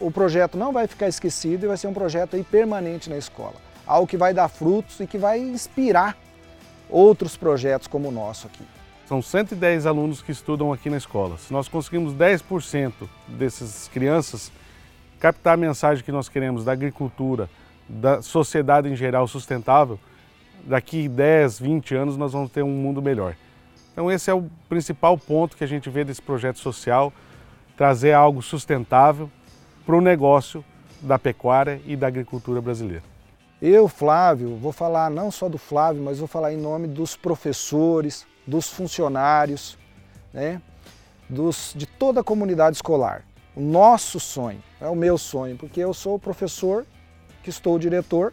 o 0.00 0.10
projeto 0.10 0.56
não 0.56 0.72
vai 0.72 0.86
ficar 0.86 1.06
esquecido 1.06 1.64
e 1.64 1.68
vai 1.68 1.76
ser 1.76 1.86
um 1.86 1.94
projeto 1.94 2.34
aí 2.34 2.42
permanente 2.42 3.10
na 3.10 3.18
escola. 3.18 3.56
Algo 3.86 4.06
que 4.06 4.16
vai 4.16 4.32
dar 4.32 4.48
frutos 4.48 5.00
e 5.00 5.06
que 5.06 5.18
vai 5.18 5.38
inspirar 5.38 6.16
outros 6.88 7.36
projetos 7.36 7.86
como 7.86 8.08
o 8.08 8.12
nosso 8.12 8.46
aqui. 8.46 8.64
São 9.06 9.20
110 9.20 9.86
alunos 9.86 10.22
que 10.22 10.32
estudam 10.32 10.72
aqui 10.72 10.88
na 10.88 10.96
escola. 10.96 11.36
Se 11.38 11.52
nós 11.52 11.68
conseguimos 11.68 12.14
10% 12.14 12.92
dessas 13.28 13.88
crianças 13.88 14.52
captar 15.18 15.54
a 15.54 15.56
mensagem 15.56 16.04
que 16.04 16.12
nós 16.12 16.28
queremos 16.28 16.64
da 16.64 16.72
agricultura, 16.72 17.48
da 17.88 18.22
sociedade 18.22 18.88
em 18.88 18.96
geral 18.96 19.26
sustentável, 19.28 19.98
daqui 20.64 21.08
10, 21.08 21.58
20 21.58 21.94
anos 21.94 22.16
nós 22.16 22.32
vamos 22.32 22.50
ter 22.50 22.62
um 22.62 22.70
mundo 22.70 23.02
melhor. 23.02 23.36
Então 23.92 24.10
esse 24.10 24.30
é 24.30 24.34
o 24.34 24.48
principal 24.68 25.18
ponto 25.18 25.56
que 25.56 25.64
a 25.64 25.66
gente 25.66 25.90
vê 25.90 26.04
desse 26.04 26.22
projeto 26.22 26.58
social, 26.58 27.12
trazer 27.76 28.12
algo 28.12 28.40
sustentável 28.40 29.30
para 29.84 29.96
o 29.96 30.00
negócio 30.00 30.64
da 31.00 31.18
pecuária 31.18 31.80
e 31.86 31.96
da 31.96 32.06
agricultura 32.06 32.60
brasileira. 32.60 33.02
Eu, 33.60 33.86
Flávio, 33.88 34.56
vou 34.56 34.72
falar 34.72 35.10
não 35.10 35.30
só 35.30 35.48
do 35.48 35.58
Flávio, 35.58 36.02
mas 36.02 36.18
vou 36.18 36.26
falar 36.26 36.52
em 36.52 36.56
nome 36.56 36.88
dos 36.88 37.16
professores, 37.16 38.26
dos 38.46 38.68
funcionários, 38.68 39.78
né, 40.32 40.60
dos, 41.28 41.72
de 41.74 41.86
toda 41.86 42.20
a 42.20 42.24
comunidade 42.24 42.76
escolar. 42.76 43.24
O 43.54 43.60
nosso 43.60 44.18
sonho, 44.18 44.62
é 44.80 44.88
o 44.88 44.96
meu 44.96 45.18
sonho, 45.18 45.56
porque 45.56 45.80
eu 45.80 45.92
sou 45.92 46.14
o 46.14 46.18
professor, 46.18 46.86
que 47.42 47.50
estou 47.50 47.76
o 47.76 47.78
diretor, 47.78 48.32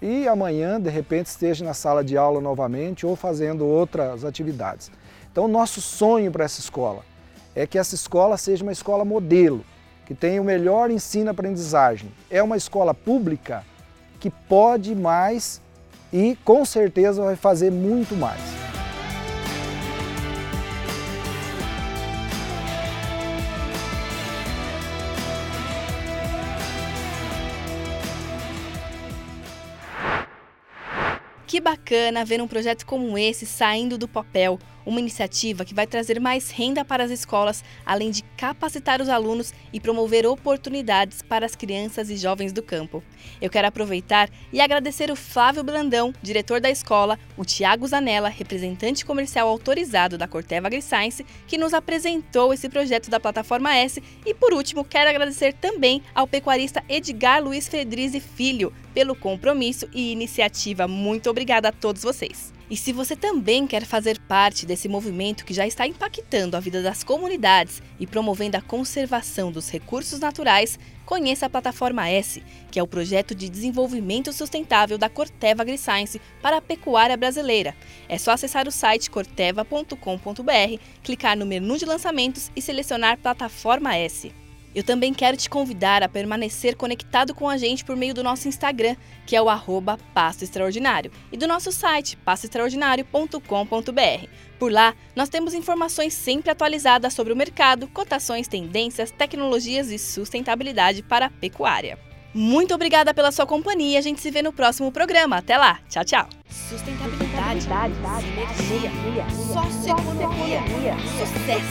e 0.00 0.26
amanhã, 0.26 0.80
de 0.80 0.88
repente, 0.88 1.26
esteja 1.26 1.64
na 1.64 1.74
sala 1.74 2.02
de 2.02 2.16
aula 2.16 2.40
novamente 2.40 3.04
ou 3.04 3.14
fazendo 3.14 3.66
outras 3.66 4.24
atividades. 4.24 4.90
Então, 5.30 5.44
o 5.44 5.48
nosso 5.48 5.80
sonho 5.80 6.30
para 6.32 6.44
essa 6.44 6.60
escola 6.60 7.04
é 7.54 7.66
que 7.66 7.78
essa 7.78 7.94
escola 7.94 8.36
seja 8.36 8.62
uma 8.62 8.72
escola 8.72 9.04
modelo, 9.04 9.64
que 10.06 10.14
tenha 10.14 10.40
o 10.40 10.44
melhor 10.44 10.90
ensino-aprendizagem. 10.90 12.10
É 12.30 12.42
uma 12.42 12.56
escola 12.56 12.94
pública 12.94 13.64
que 14.18 14.30
pode 14.30 14.94
mais 14.94 15.60
e 16.12 16.36
com 16.44 16.64
certeza 16.64 17.22
vai 17.22 17.36
fazer 17.36 17.70
muito 17.70 18.16
mais. 18.16 18.69
Que 31.50 31.60
bacana 31.60 32.24
ver 32.24 32.40
um 32.40 32.46
projeto 32.46 32.86
como 32.86 33.18
esse 33.18 33.44
saindo 33.44 33.98
do 33.98 34.06
papel, 34.06 34.56
uma 34.90 35.00
iniciativa 35.00 35.64
que 35.64 35.72
vai 35.72 35.86
trazer 35.86 36.20
mais 36.20 36.50
renda 36.50 36.84
para 36.84 37.04
as 37.04 37.10
escolas, 37.10 37.64
além 37.86 38.10
de 38.10 38.22
capacitar 38.36 39.00
os 39.00 39.08
alunos 39.08 39.54
e 39.72 39.80
promover 39.80 40.26
oportunidades 40.26 41.22
para 41.22 41.46
as 41.46 41.54
crianças 41.54 42.10
e 42.10 42.16
jovens 42.16 42.52
do 42.52 42.62
campo. 42.62 43.02
Eu 43.40 43.48
quero 43.48 43.68
aproveitar 43.68 44.28
e 44.52 44.60
agradecer 44.60 45.10
o 45.10 45.16
Flávio 45.16 45.62
Brandão, 45.62 46.12
diretor 46.20 46.60
da 46.60 46.70
escola, 46.70 47.18
o 47.36 47.44
Tiago 47.44 47.86
Zanella, 47.86 48.28
representante 48.28 49.04
comercial 49.04 49.48
autorizado 49.48 50.18
da 50.18 50.28
Corteva 50.28 50.66
AgriScience, 50.66 51.24
que 51.46 51.56
nos 51.56 51.72
apresentou 51.72 52.52
esse 52.52 52.68
projeto 52.68 53.08
da 53.08 53.20
Plataforma 53.20 53.74
S, 53.74 54.02
e 54.26 54.34
por 54.34 54.52
último, 54.52 54.84
quero 54.84 55.08
agradecer 55.08 55.52
também 55.52 56.02
ao 56.14 56.26
pecuarista 56.26 56.82
Edgar 56.88 57.42
Luiz 57.42 57.68
Fedrizi 57.68 58.20
Filho 58.20 58.72
pelo 58.92 59.14
compromisso 59.14 59.88
e 59.92 60.10
iniciativa. 60.10 60.88
Muito 60.88 61.30
obrigada 61.30 61.68
a 61.68 61.72
todos 61.72 62.02
vocês. 62.02 62.59
E 62.70 62.76
se 62.76 62.92
você 62.92 63.16
também 63.16 63.66
quer 63.66 63.84
fazer 63.84 64.20
parte 64.28 64.64
desse 64.64 64.88
movimento 64.88 65.44
que 65.44 65.52
já 65.52 65.66
está 65.66 65.88
impactando 65.88 66.56
a 66.56 66.60
vida 66.60 66.80
das 66.80 67.02
comunidades 67.02 67.82
e 67.98 68.06
promovendo 68.06 68.56
a 68.56 68.60
conservação 68.60 69.50
dos 69.50 69.68
recursos 69.68 70.20
naturais, 70.20 70.78
conheça 71.04 71.46
a 71.46 71.50
Plataforma 71.50 72.08
S, 72.08 72.40
que 72.70 72.78
é 72.78 72.82
o 72.82 72.86
projeto 72.86 73.34
de 73.34 73.48
desenvolvimento 73.48 74.32
sustentável 74.32 74.96
da 74.96 75.08
Corteva 75.08 75.62
AgriScience 75.62 76.20
para 76.40 76.58
a 76.58 76.62
pecuária 76.62 77.16
brasileira. 77.16 77.74
É 78.08 78.16
só 78.16 78.30
acessar 78.30 78.68
o 78.68 78.70
site 78.70 79.10
corteva.com.br, 79.10 80.80
clicar 81.02 81.36
no 81.36 81.44
menu 81.44 81.76
de 81.76 81.84
lançamentos 81.84 82.52
e 82.54 82.62
selecionar 82.62 83.18
Plataforma 83.18 83.96
S. 83.96 84.32
Eu 84.74 84.84
também 84.84 85.12
quero 85.12 85.36
te 85.36 85.50
convidar 85.50 86.02
a 86.02 86.08
permanecer 86.08 86.76
conectado 86.76 87.34
com 87.34 87.48
a 87.48 87.56
gente 87.56 87.84
por 87.84 87.96
meio 87.96 88.14
do 88.14 88.22
nosso 88.22 88.46
Instagram, 88.46 88.94
que 89.26 89.34
é 89.34 89.42
o 89.42 89.48
arroba 89.48 89.98
Pasto 90.14 90.44
Extraordinário, 90.44 91.10
e 91.32 91.36
do 91.36 91.48
nosso 91.48 91.72
site, 91.72 92.16
pastoextraordinário.com.br. 92.18 94.26
Por 94.58 94.70
lá, 94.70 94.94
nós 95.16 95.28
temos 95.28 95.54
informações 95.54 96.14
sempre 96.14 96.50
atualizadas 96.50 97.14
sobre 97.14 97.32
o 97.32 97.36
mercado, 97.36 97.88
cotações, 97.88 98.46
tendências, 98.46 99.10
tecnologias 99.10 99.90
e 99.90 99.98
sustentabilidade 99.98 101.02
para 101.02 101.26
a 101.26 101.30
pecuária. 101.30 102.09
Muito 102.34 102.74
obrigada 102.74 103.12
pela 103.12 103.32
sua 103.32 103.46
companhia. 103.46 103.98
A 103.98 104.02
gente 104.02 104.20
se 104.20 104.30
vê 104.30 104.42
no 104.42 104.52
próximo 104.52 104.92
programa. 104.92 105.38
Até 105.38 105.56
lá. 105.56 105.78
Tchau, 105.88 106.04
tchau. 106.04 106.28
Sustentabilidade, 106.48 107.62
sinergia, 108.56 109.24
socioeconomia, 109.30 110.60
sucesso. 111.18 111.70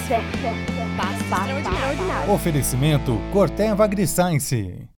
Extraordinário. 1.70 2.34
Oferecimento 2.34 3.22
Corteva 3.32 3.86
AgriScience. 3.86 4.79